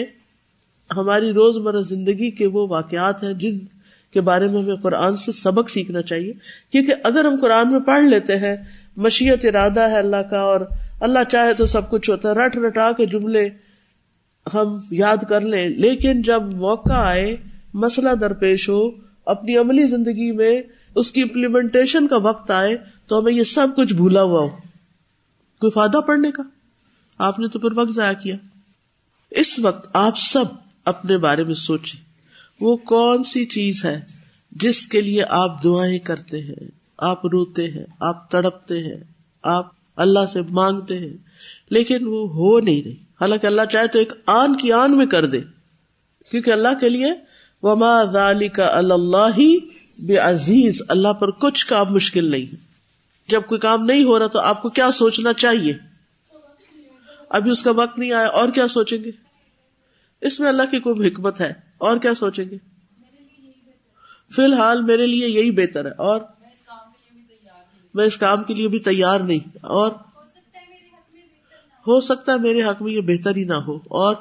ہماری 0.96 1.32
روز 1.32 1.56
مرہ 1.56 1.82
زندگی 1.82 2.30
کے 2.30 2.46
وہ 2.46 2.68
واقعات 2.68 3.22
ہیں 3.22 3.32
جن 3.32 3.58
کے 4.12 4.20
بارے 4.20 4.46
میں 4.46 4.62
ہمیں 4.62 4.76
قرآن 4.76 5.16
سے 5.16 5.32
سبق 5.32 5.70
سیکھنا 5.70 6.02
چاہیے۔ 6.02 6.32
کیونکہ 6.72 6.94
اگر 7.02 7.24
ہم 7.24 7.36
قرآن 7.40 7.70
میں 7.70 7.80
پڑھ 7.80 8.04
لیتے 8.04 8.36
ہیں، 8.36 8.56
مشیت 8.96 9.44
ارادہ 9.44 9.80
ہے 9.80 9.98
اللہ 9.98 10.16
کا 10.16 10.38
اور 10.38 10.60
اللہ 11.00 11.18
چاہے 11.30 11.54
تو 11.54 11.66
سب 11.66 11.90
کچھ 11.90 12.10
ہوتا 12.10 12.28
ہے، 12.28 12.34
رٹ 12.34 12.56
رٹا 12.56 12.92
کے 12.92 13.06
جملے 13.06 13.48
ہم 14.54 14.76
یاد 14.90 15.16
کر 15.28 15.40
لیں۔ 15.40 15.68
لیکن 15.68 16.22
جب 16.22 16.42
موقع 16.42 16.92
آئے، 16.92 17.36
مسئلہ 17.74 18.10
درپیش 18.10 18.68
ہو، 18.68 18.90
اپنی 19.26 19.56
عملی 19.56 19.86
زندگی 19.86 20.32
میں 20.32 20.62
اس 20.94 21.12
کی 21.12 21.22
امپلیمنٹیشن 21.22 22.06
کا 22.06 22.16
وقت 22.16 22.50
آئے، 22.50 22.76
تو 23.06 23.18
ہمیں 23.18 23.32
یہ 23.32 23.44
سب 23.44 23.68
کچھ 23.76 23.94
بھولا 23.94 24.22
ہوا 24.22 24.40
ہو۔ 24.40 24.48
کوئی 25.60 25.70
فائدہ 25.70 25.98
پڑنے 25.98 26.30
کا؟ 26.30 26.42
آپ 27.18 27.38
نے 27.38 27.48
تو 27.48 27.58
پھر 27.58 27.78
وقت 27.78 27.92
ضائع 27.92 28.14
کیا۔ 28.22 28.36
اس 29.30 29.58
وقت 29.58 29.90
آپ 29.92 30.18
سب 30.18 30.44
اپنے 30.84 31.18
بارے 31.18 31.44
میں 31.44 31.54
سوچیں۔ 31.54 32.00
وہ 32.60 32.76
کون 32.76 33.24
سی 33.24 33.44
چیز 33.44 33.84
ہے 33.84 34.00
جس 34.50 34.86
کے 34.86 35.00
لیے 35.00 35.22
آپ 35.28 35.64
دعائیں 35.64 35.98
کرتے 35.98 36.40
ہیں؟ 36.40 36.68
آپ 36.98 37.26
روتے 37.26 37.70
ہیں، 37.70 37.86
آپ 38.00 38.30
تڑپتے 38.30 38.78
ہیں، 38.78 39.04
آپ 39.42 39.66
اللہ 39.96 40.26
سے 40.32 40.42
مانگتے 40.50 40.98
ہیں، 40.98 41.16
لیکن 41.70 42.06
وہ 42.06 42.28
ہو 42.28 42.60
نہیں 42.60 42.82
رہی۔ 42.82 42.92
حالانکہ 42.92 43.46
اللہ 43.46 43.62
چاہے 43.72 43.86
تو 43.86 43.98
ایک 43.98 44.12
آن 44.26 44.56
کی 44.56 44.72
آن 44.72 44.96
میں 44.96 45.06
کر 45.06 45.26
دے۔ 45.26 45.40
کیونکہ 46.30 46.50
اللہ 46.50 46.68
کے 46.80 46.88
لیے 46.88 47.06
وما 47.62 48.04
ذالی 48.04 48.48
کا 48.48 48.66
اللہ 48.66 49.38
بے 49.98 50.16
عزیز 50.16 50.82
اللہ 50.88 51.12
پر 51.12 51.30
کچھ 51.30 51.66
کام 51.66 51.92
مشکل 51.92 52.30
نہیں 52.30 52.46
ہے۔ 52.46 52.56
جب 53.28 53.42
کوئی 53.46 53.60
کام 53.60 53.84
نہیں 53.84 54.04
ہو 54.04 54.18
رہا 54.18 54.26
تو 54.26 54.38
آپ 54.38 54.62
کو 54.62 54.68
کیا 54.68 54.90
سوچنا 54.90 55.32
چاہیے؟ 55.32 55.72
ابھی 57.28 57.50
اس 57.50 57.62
کا 57.62 57.70
وقت 57.70 57.98
نہیں 57.98 58.12
آیا، 58.12 58.26
اور 58.26 58.48
کیا 58.48 58.68
سوچیں 58.68 58.98
گے؟ 59.04 59.10
اس 60.22 60.40
میں 60.40 60.48
اللہ 60.48 60.70
کی 60.70 60.78
کوئی 60.80 61.08
حکمت 61.08 61.40
ہے؟ 61.40 61.52
اور 61.78 61.96
کیا 61.96 62.14
سوچیں 62.14 62.44
گے؟ 62.50 62.58
فی 64.32 64.42
الحال 64.42 64.82
میرے 64.82 65.06
لیے 65.06 65.28
یہی 65.28 65.50
بہتر 65.50 65.86
ہے، 65.86 65.90
اور؟ 65.90 66.20
میں 67.94 68.04
اس 68.04 68.16
کام 68.16 68.42
کے 68.42 68.54
لیے 68.54 68.68
بھی 68.68 68.78
تیار 68.78 69.20
نہیں، 69.20 69.56
اور؟ 69.62 69.90
ہو 71.86 72.00
سکتا 72.00 72.32
ہے 72.32 72.38
میرے 72.38 72.62
حق 72.62 72.82
میں 72.82 72.92
یہ 72.92 73.00
بہتر 73.00 73.36
ہی 73.36 73.44
نہ 73.44 73.54
ہو، 73.54 73.76
اور؟ 73.76 74.14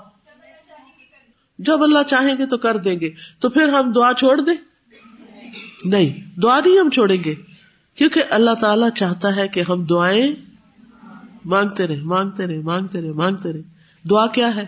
جب 1.60 1.84
اللہ 1.84 2.04
چاہیں 2.08 2.38
گے 2.38 2.46
تو 2.46 2.58
کر 2.58 2.78
دیں 2.78 3.00
گے، 3.00 3.10
تو 3.40 3.50
پھر 3.50 3.70
ہم 3.70 3.92
دعا 3.92 4.14
چھوڑ 4.14 4.42
دیں؟ 4.42 4.56
نہیں، 5.86 6.40
دعا 6.42 6.60
نہیں 6.60 6.80
ہم 6.80 6.90
چھوڑیں 6.90 7.18
گے، 7.26 7.36
کیونکہ 7.98 8.24
اللہ 8.30 8.54
تعالیٰ 8.62 8.90
چاہتا 8.90 9.36
ہے 9.36 9.48
کہ 9.48 9.64
ہم 9.70 9.84
دعائیں 9.84 10.32
مانگتے 11.46 11.88
رہے 11.88 12.02
مانگتے 12.04 12.48
رہے 12.48 12.62
مانگتے 12.62 13.02
رہے 13.02 13.12
مانگتے 13.16 13.54
رہے 13.54 14.10
دعا 14.10 14.28
کیا 14.28 14.56
ہے؟ 14.56 14.66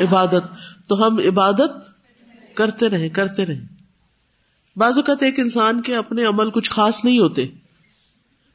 عبادت۔ 0.00 0.42
تو 0.88 1.06
ہم 1.06 1.18
عبادت 1.18 1.70
کرتے 2.54 2.88
رہے 2.88 3.08
کرتے 3.08 3.46
رہے 3.46 3.60
بعض 4.76 4.98
اوقات 4.98 5.22
ایک 5.22 5.38
انسان 5.38 5.82
کے 5.82 5.96
اپنے 5.96 6.24
عمل 6.24 6.50
کچھ 6.50 6.70
خاص 6.70 7.04
نہیں 7.04 7.18
ہوتے۔ 7.18 7.46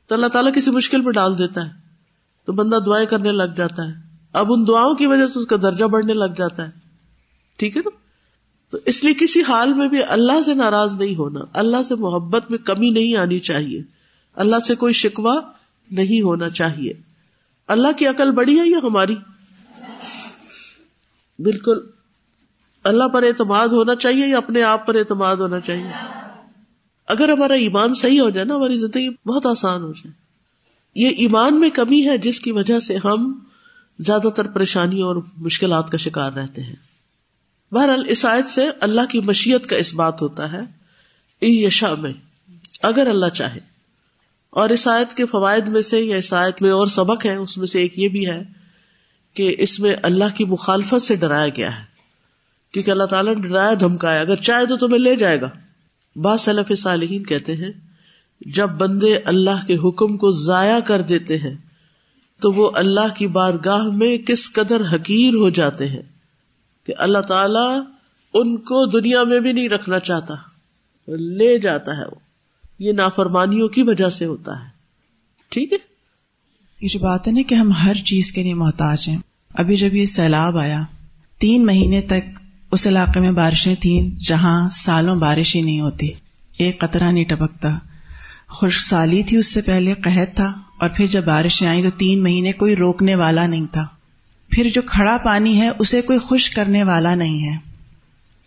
تو 0.07 0.15
اللہ 0.15 0.27
تعالیٰ 0.27 0.53
کسی 0.53 0.71
مشکل 0.71 1.01
میں 1.01 1.11
ڈال 1.11 1.37
دیتا 1.37 1.65
ہے۔ 1.65 1.71
تو 2.45 2.51
بندہ 2.51 2.75
دعائیں 2.85 3.05
کرنے 3.05 3.31
لگ 3.31 3.53
جاتا 3.55 3.87
ہے۔ 3.87 3.93
اب 4.33 4.53
ان 4.53 4.67
دعاؤں 4.67 4.95
کی 4.95 5.07
وجہ 5.07 5.27
سے 5.27 5.39
اس 5.39 5.45
کا 5.45 5.55
درجہ 5.61 5.85
بڑھنے 5.85 6.13
لگ 6.13 6.25
جاتا 6.37 6.65
ہے۔ 6.65 6.71
ٹھیک 7.57 7.77
ہے 7.77 7.81
نا؟ 7.85 7.89
تو 8.71 8.77
اس 8.85 9.03
لیے 9.03 9.13
کسی 9.13 9.41
حال 9.41 9.73
میں 9.73 9.87
بھی 9.87 10.03
اللہ 10.03 10.41
سے 10.45 10.53
ناراض 10.53 10.95
نہیں 10.95 11.15
ہونا، 11.15 11.39
اللہ 11.53 11.83
سے 11.83 11.95
محبت 11.95 12.51
میں 12.51 12.57
کمی 12.57 12.89
نہیں 12.89 13.15
آنی 13.15 13.39
چاہیے۔ 13.39 13.81
اللہ 14.35 14.59
سے 14.59 14.75
کوئی 14.75 14.93
شکوا 14.93 15.39
نہیں 15.91 16.21
ہونا 16.21 16.49
چاہیے۔ 16.49 16.93
اللہ 17.67 17.87
کی 17.97 18.07
عقل 18.07 18.31
بڑی 18.31 18.59
ہے 18.59 18.67
یا 18.67 18.77
ہماری؟ 18.83 19.15
بالکل 21.39 21.77
اللہ 22.83 23.07
پر 23.07 23.23
اعتماد 23.23 23.67
ہونا 23.67 23.95
چاہیے 23.95 24.27
یا 24.27 24.37
اپنے 24.37 24.63
آپ 24.63 24.87
پر 24.87 24.95
اعتماد 24.95 25.35
ہونا 25.35 25.59
چاہیے؟ 25.59 25.87
اگر 27.07 27.29
ہمارا 27.29 27.53
ایمان 27.53 27.93
صحیح 27.93 28.21
ہو 28.21 28.29
جائے 28.29 28.45
نا، 28.45 28.55
ہماری 28.55 28.77
زندگی 28.77 29.09
بہت 29.09 29.45
آسان 29.45 29.81
ہو 29.81 29.91
جائے۔ 29.91 30.11
یہ 30.95 31.09
ایمان 31.17 31.59
میں 31.59 31.69
کمی 31.69 32.05
ہے 32.05 32.17
جس 32.17 32.39
کی 32.39 32.51
وجہ 32.51 32.79
سے 32.79 32.97
ہم 33.05 33.39
زیادہ 33.99 34.27
تر 34.35 34.47
پریشانیوں 34.47 35.07
اور 35.07 35.15
مشکلات 35.37 35.89
کا 35.89 35.97
شکار 35.97 36.31
رہتے 36.31 36.63
ہیں۔ 36.63 36.75
بہرحال، 37.71 38.05
اس 38.07 38.25
آیت 38.25 38.45
سے 38.45 38.69
اللہ 38.79 39.01
کی 39.09 39.19
مشیت 39.19 39.69
کا 39.69 39.75
اس 39.75 39.93
بات 39.93 40.21
ہوتا 40.21 40.51
ہے 40.51 40.61
یشا 41.45 41.93
میں، 41.99 42.13
اگر 42.81 43.07
اللہ 43.07 43.29
چاہے۔ 43.33 43.59
اور 44.49 44.69
اس 44.69 44.87
آیت 44.87 45.13
کے 45.13 45.25
فوائد 45.25 45.67
میں 45.67 45.81
سے 45.81 45.99
یا 45.99 46.15
اس 46.15 46.33
آیت 46.33 46.61
میں 46.61 46.71
اور 46.71 46.87
سبق 46.87 47.25
ہے 47.25 47.35
اس 47.35 47.57
میں 47.57 47.67
سے 47.67 47.79
ایک 47.79 47.99
یہ 47.99 48.07
بھی 48.07 48.29
ہے 48.29 48.62
کہ 49.33 49.55
اس 49.59 49.79
میں 49.79 49.95
اللہ 50.03 50.23
کی 50.35 50.45
مخالفت 50.45 51.01
سے 51.01 51.15
ڈرایا 51.15 51.47
گیا 51.47 51.79
ہے۔ 51.79 51.83
کیونکہ 52.73 52.91
اللہ 52.91 53.03
تعالیٰ 53.03 53.35
نے 53.35 53.47
ڈرایا، 53.47 53.73
دھمکایا۔ 53.79 54.21
اگر 54.21 54.35
چاہے 54.35 54.65
تو 54.65 54.77
تمہیں 54.77 54.99
لے 54.99 55.15
جائے 55.15 55.41
گا۔ 55.41 55.49
با 56.15 56.37
صلف 56.37 56.79
صالحین 56.79 57.23
کہتے 57.23 57.55
ہیں، 57.55 57.71
جب 58.41 58.67
بندے 58.67 59.17
اللہ 59.17 59.65
کے 59.67 59.89
حکم 59.89 60.17
کو 60.17 60.31
ضائع 60.31 60.79
کر 60.79 61.01
دیتے 61.01 61.37
ہیں، 61.37 61.57
تو 62.41 62.51
وہ 62.51 62.71
اللہ 62.75 63.15
کی 63.15 63.27
بارگاہ 63.27 63.83
میں 63.83 64.17
کس 64.17 64.53
قدر 64.53 64.81
حقیر 64.95 65.33
ہو 65.33 65.49
جاتے 65.49 65.87
ہیں 65.87 66.01
کہ 66.85 66.93
اللہ 66.97 67.17
تعالی 67.17 67.81
ان 68.33 68.57
کو 68.57 68.85
دنیا 68.85 69.23
میں 69.23 69.39
بھی 69.39 69.51
نہیں 69.51 69.69
رکھنا 69.69 69.99
چاہتا، 69.99 70.33
لے 71.07 71.59
جاتا 71.59 71.97
ہے 71.97 72.05
وہ۔ 72.05 72.15
یہ 72.79 72.91
نافرمانیوں 72.91 73.67
کی 73.67 73.83
وجہ 73.83 74.09
سے 74.09 74.25
ہوتا 74.25 74.59
ہے۔ 74.59 74.69
ٹھیک 75.49 75.73
ہے؟ 75.73 75.92
یہ 76.83 76.87
جو 76.87 76.99
بات 76.99 77.27
ہے 77.27 77.33
نا 77.33 77.41
کہ 77.47 77.55
ہم 77.55 77.71
ہر 77.71 77.93
چیز 77.95 78.31
کے 78.31 78.43
لیے 78.43 78.53
محتاج 78.53 79.09
ہیں۔ 79.09 79.17
ابھی 79.53 79.75
جب 79.75 79.95
یہ 79.95 80.05
سیلاب 80.05 80.57
آیا، 80.57 80.81
تین 81.39 81.65
مہینے 81.65 82.01
تک 82.01 82.39
اس 82.71 82.87
علاقے 82.87 83.19
میں 83.19 83.31
بارشیں 83.31 83.75
تھیں 83.75 84.19
جہاں 84.19 84.69
سالوں 84.69 85.15
بارش 85.15 85.55
ہی 85.55 85.61
نہیں 85.61 85.79
ہوتی۔ 85.79 86.09
ایک 86.57 86.79
قطرہ 86.79 87.11
نہیں 87.11 87.23
ٹپکتا۔ 87.23 87.77
خوش 88.47 88.79
سالی 88.79 89.23
تھی 89.23 89.37
اس 89.37 89.53
سے 89.53 89.61
پہلے، 89.61 89.93
قحط 89.93 90.35
تھا 90.35 90.53
اور 90.79 90.89
پھر 90.89 91.07
جب 91.07 91.25
بارشیں 91.25 91.67
آئیں 91.67 91.83
تو 91.83 91.89
تین 91.89 92.23
مہینے 92.23 92.51
کوئی 92.51 92.75
روکنے 92.75 93.15
والا 93.15 93.47
نہیں 93.47 93.65
تھا۔ 93.71 93.87
پھر 94.49 94.67
جو 94.73 94.81
کھڑا 94.81 95.17
پانی 95.17 95.61
ہے، 95.61 95.69
اسے 95.79 96.01
کوئی 96.01 96.19
خوش 96.19 96.49
کرنے 96.49 96.83
والا 96.83 97.15
نہیں 97.15 97.47
ہے۔ 97.47 97.57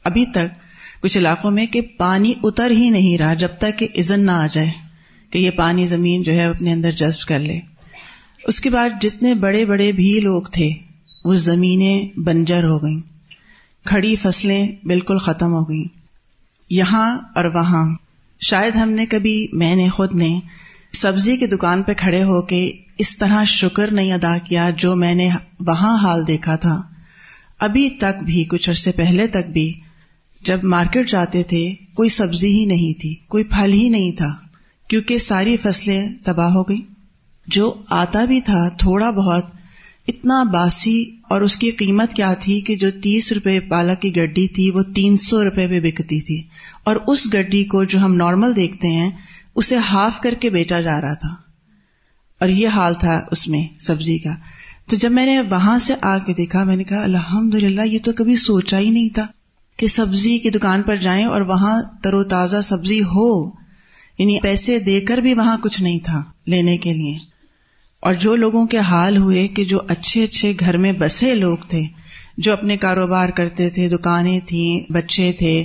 ابھی 0.04 0.26
تک 0.26 0.66
کچھ 1.02 1.18
علاقوں 1.18 1.50
میں 1.50 1.66
کہ 1.66 1.80
پانی 1.80 2.34
اتر 2.42 2.70
ہی 2.70 2.90
نہیں 2.90 3.18
رہا 3.18 3.34
جب 3.34 3.48
تک 3.58 3.78
کہ 3.78 3.88
عزن 3.98 4.20
نہ 4.20 4.30
آ 4.30 4.46
جائے 4.46 4.70
کہ 5.30 5.38
یہ 5.38 5.50
پانی 5.50 5.86
زمین 5.86 6.22
جو 6.22 6.32
ہے 6.32 6.44
اپنے 6.44 6.72
اندر 6.72 6.92
جذب 6.92 7.28
کر 7.28 7.38
لے۔ 7.38 7.75
اس 8.46 8.60
کے 8.60 8.70
بعد 8.70 8.88
جتنے 9.00 9.34
بڑے 9.34 9.64
بڑے 9.64 9.92
بھی 9.92 10.20
لوگ 10.20 10.42
تھے، 10.42 10.70
وہ 11.24 11.34
زمینیں 11.34 12.18
بنجر 12.18 12.64
ہو 12.64 12.82
گئیں۔ 12.82 13.00
کھڑی 13.84 14.16
فصلیں 14.16 14.68
بالکل 14.84 15.18
ختم 15.18 15.52
ہو 15.52 15.68
گئیں۔ 15.68 15.84
یہاں 16.70 17.18
اور 17.34 17.44
وہاں۔ 17.44 17.94
شاید 18.40 18.76
ہم 18.76 18.90
نے 18.90 19.06
کبھی، 19.06 19.46
میں 19.52 19.76
نے 19.76 19.88
خود 19.88 20.14
نے 20.14 20.40
سبزی 20.92 21.36
کی 21.36 21.46
دکان 21.46 21.82
پہ 21.82 21.92
کھڑے 21.94 22.22
ہو 22.22 22.42
کے 22.42 22.72
اس 22.98 23.18
طرح 23.18 23.44
شکر 23.44 23.92
نہیں 23.92 24.12
ادا 24.12 24.38
کیا 24.44 24.70
جو 24.70 24.96
میں 24.96 25.14
نے 25.14 25.28
وہاں 25.60 25.98
حال 25.98 26.26
دیکھا 26.26 26.56
تھا۔ 26.56 26.82
ابھی 27.60 27.90
تک 27.90 28.24
بھی، 28.24 28.44
کچھ 28.44 28.70
عرصے 28.70 28.92
پہلے 28.92 29.26
تک 29.26 29.50
بھی، 29.50 29.72
جب 30.40 30.64
مارکیٹ 30.64 31.10
جاتے 31.10 31.42
تھے، 31.42 31.74
کوئی 31.94 32.08
سبزی 32.08 32.60
ہی 32.60 32.64
نہیں 32.64 33.00
تھی، 33.00 33.14
کوئی 33.14 33.44
پھل 33.44 33.72
ہی 33.72 33.88
نہیں 33.88 34.12
تھا، 34.12 34.34
کیونکہ 34.88 35.18
ساری 35.18 35.56
فصلیں 35.56 36.08
تباہ 36.24 36.52
ہو 36.52 36.62
گئی 36.62 36.80
جو 37.46 37.74
آتا 37.90 38.24
بھی 38.24 38.40
تھا 38.40 38.68
تھوڑا 38.68 39.10
بہت، 39.10 39.46
اتنا 40.08 40.42
باسی 40.42 41.16
اور 41.22 41.40
اس 41.40 41.56
کی 41.56 41.70
قیمت 41.70 42.14
کیا 42.14 42.34
تھی 42.34 42.60
کہ 42.60 42.76
جو 42.76 42.90
تیس 43.02 43.32
روپے 43.32 43.60
پالک 43.60 44.02
کی 44.02 44.16
گڈی 44.16 44.48
تھی 44.48 44.70
وہ 44.70 44.82
تین 44.82 45.16
سو 45.16 45.44
روپے 45.44 45.66
پہ 45.66 45.80
بکتی 45.80 46.20
تھی۔ 46.20 46.42
اور 46.84 46.96
اس 47.06 47.34
گڈی 47.34 47.64
کو 47.64 47.84
جو 47.84 47.98
ہم 47.98 48.14
نارمل 48.14 48.56
دیکھتے 48.56 48.88
ہیں، 48.88 49.10
اسے 49.54 49.76
ہاف 49.76 50.20
کر 50.20 50.34
کے 50.34 50.50
بیچا 50.50 50.80
جا 50.80 51.00
رہا 51.00 51.14
تھا۔ 51.14 51.34
اور 52.40 52.48
یہ 52.48 52.68
حال 52.68 52.94
تھا 52.94 53.22
اس 53.30 53.48
میں 53.48 53.66
سبزی 53.80 54.18
کا۔ 54.18 54.30
تو 54.90 54.96
جب 54.96 55.12
میں 55.12 55.26
نے 55.26 55.40
وہاں 55.40 55.78
سے 55.78 55.94
آ 56.00 56.18
کے 56.18 56.32
دیکھا، 56.32 56.64
میں 56.64 56.76
نے 56.76 56.84
کہا 56.84 57.02
الحمد 57.02 57.54
للہ 57.54 57.82
یہ 57.82 57.98
تو 58.04 58.12
کبھی 58.12 58.36
سوچا 58.36 58.78
ہی 58.78 58.90
نہیں 58.90 59.08
تھا 59.08 59.26
کہ 59.76 59.86
سبزی 59.86 60.38
کی 60.38 60.50
دکان 60.50 60.82
پر 60.82 60.96
جائیں 60.96 61.24
اور 61.24 61.40
وہاں 61.40 61.82
تر 62.02 62.14
و 62.14 62.24
تازہ 62.24 62.56
سبزی 62.64 63.00
ہو۔ 63.00 63.46
یعنی 64.18 64.40
پیسے 64.40 64.78
دے 64.78 65.00
کر 65.00 65.18
بھی 65.18 65.34
وہاں 65.34 65.56
کچھ 65.62 65.82
نہیں 65.82 65.98
تھا 65.98 66.22
لینے 66.46 66.78
کے 66.78 66.92
لیے۔ 66.92 67.35
اور 68.06 68.14
جو 68.14 68.34
لوگوں 68.34 68.66
کے 68.66 68.78
حال 68.78 69.16
ہوئے 69.16 69.48
کہ 69.48 69.64
جو 69.64 69.78
اچھے 69.88 70.24
اچھے 70.24 70.52
گھر 70.60 70.76
میں 70.76 70.92
بسے 70.98 71.34
لوگ 71.34 71.56
تھے، 71.68 71.82
جو 72.36 72.52
اپنے 72.52 72.76
کاروبار 72.76 73.28
کرتے 73.28 73.70
تھے، 73.70 73.88
دکانیں 73.88 74.40
تھیں، 74.46 74.92
بچے 74.92 75.32
تھے، 75.38 75.64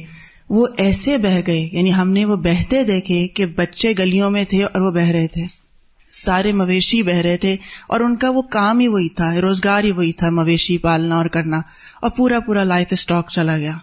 وہ 0.50 0.68
ایسے 0.78 1.18
بہ 1.18 1.40
گئے 1.48 1.70
یعنی 1.72 1.94
ہم 1.94 2.12
نے 2.12 2.26
وہ 2.26 2.36
بہتے 2.36 2.84
دیکھے 2.84 3.28
کہ 3.28 3.46
بچے 3.46 3.94
گلیوں 4.00 4.32
میں 4.32 4.44
تھے 4.44 4.64
اور 4.64 4.82
وہ 4.82 4.92
بہ 4.92 5.12
رہے 5.12 5.28
تھے۔ 5.28 5.44
سارے 6.12 6.52
مویشی 6.52 7.04
بہ 7.04 7.16
رہے 7.16 7.38
تھے 7.38 7.56
اور 7.88 8.00
ان 8.00 8.16
کا 8.16 8.30
وہ 8.30 8.42
کام 8.42 8.80
ہی 8.80 8.88
وہی 8.88 9.10
تھا، 9.10 9.42
روزگار 9.42 9.84
ہی 9.84 9.92
وہی 9.92 10.12
تھا، 10.12 10.30
مویشی 10.30 10.78
پالنا 10.78 11.18
اور 11.18 11.26
کرنا۔ 11.26 11.62
اور 12.02 12.10
پورا 12.10 12.40
پورا 12.40 12.64
لائف 12.64 12.88
اسٹاک 12.92 13.30
چلا 13.32 13.58
گیا۔ 13.58 13.78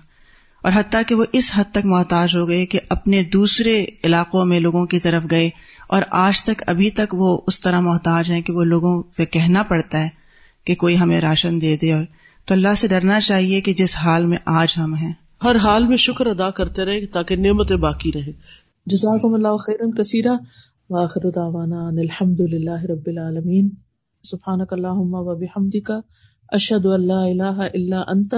اور 0.62 0.72
حتیٰ 0.74 1.02
کہ 1.08 1.14
وہ 1.14 1.24
اس 1.32 1.52
حد 1.54 1.64
تک 1.72 1.86
محتاج 1.86 2.36
ہو 2.36 2.48
گئے 2.48 2.66
کہ 2.66 2.78
اپنے 2.88 3.22
دوسرے 3.22 3.86
علاقوں 4.04 4.46
میں 4.46 4.60
لوگوں 4.60 4.86
کی 4.86 4.98
طرف 4.98 5.22
گئے۔ 5.30 5.50
اور 5.88 6.02
آج 6.10 6.42
تک 6.42 6.62
ابھی 6.66 6.90
تک 6.90 7.14
وہ 7.14 7.40
اس 7.46 7.60
طرح 7.60 7.80
محتاج 7.80 8.30
ہیں 8.30 8.42
کہ 8.42 8.52
وہ 8.52 8.64
لوگوں 8.64 9.02
سے 9.16 9.26
کہنا 9.26 9.62
پڑتا 9.62 10.02
ہے 10.02 10.08
کہ 10.64 10.74
کوئی 10.74 10.98
ہمیں 10.98 11.20
راشن 11.20 11.60
دے 11.60 11.76
دے 11.76 11.92
اور 11.92 12.04
تو 12.46 12.54
اللہ 12.54 12.74
سے 12.76 12.88
ڈرنا 12.88 13.20
چاہیے 13.20 13.60
کہ 13.60 13.72
جس 13.72 13.96
حال 13.96 14.26
میں 14.26 14.38
آج 14.46 14.74
ہم 14.76 14.94
ہیں۔ 14.94 15.12
ہر 15.44 15.56
حال 15.56 15.86
میں 15.86 15.96
شکر 15.96 16.26
ادا 16.26 16.50
کرتے 16.50 16.84
رہے 16.84 17.06
تاکہ 17.06 17.36
نعمتیں 17.36 17.76
باقی 17.76 18.10
رہے 18.14 18.32
جزاکم 18.86 19.34
اللہ 19.34 19.56
خیرن 19.56 19.90
کثیرہ 19.92 20.36
واخر 20.90 21.30
دعوانا 21.30 21.88
ان 21.88 21.98
الحمد 21.98 22.40
للہ 22.40 22.82
رب 22.82 23.06
العالمین۔ 23.06 23.68
سبحانک 24.24 24.72
اللہم 24.72 25.14
و 25.14 25.34
بحمدک۔ 25.36 25.90
اشہد 26.48 26.86
اللہ 26.86 27.12
الہ 27.12 27.68
الا 27.74 28.02
انت۔ 28.08 28.34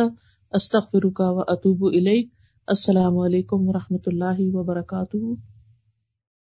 استغفرک 0.52 1.20
و 1.20 1.40
اتوب 1.40 1.86
الیک۔ 1.86 2.28
السلام 2.66 3.18
علیکم 3.18 3.68
و 3.68 3.72
رحمۃ 3.72 4.06
اللہ 4.06 4.38
وبرکاتہ۔ 4.38 5.49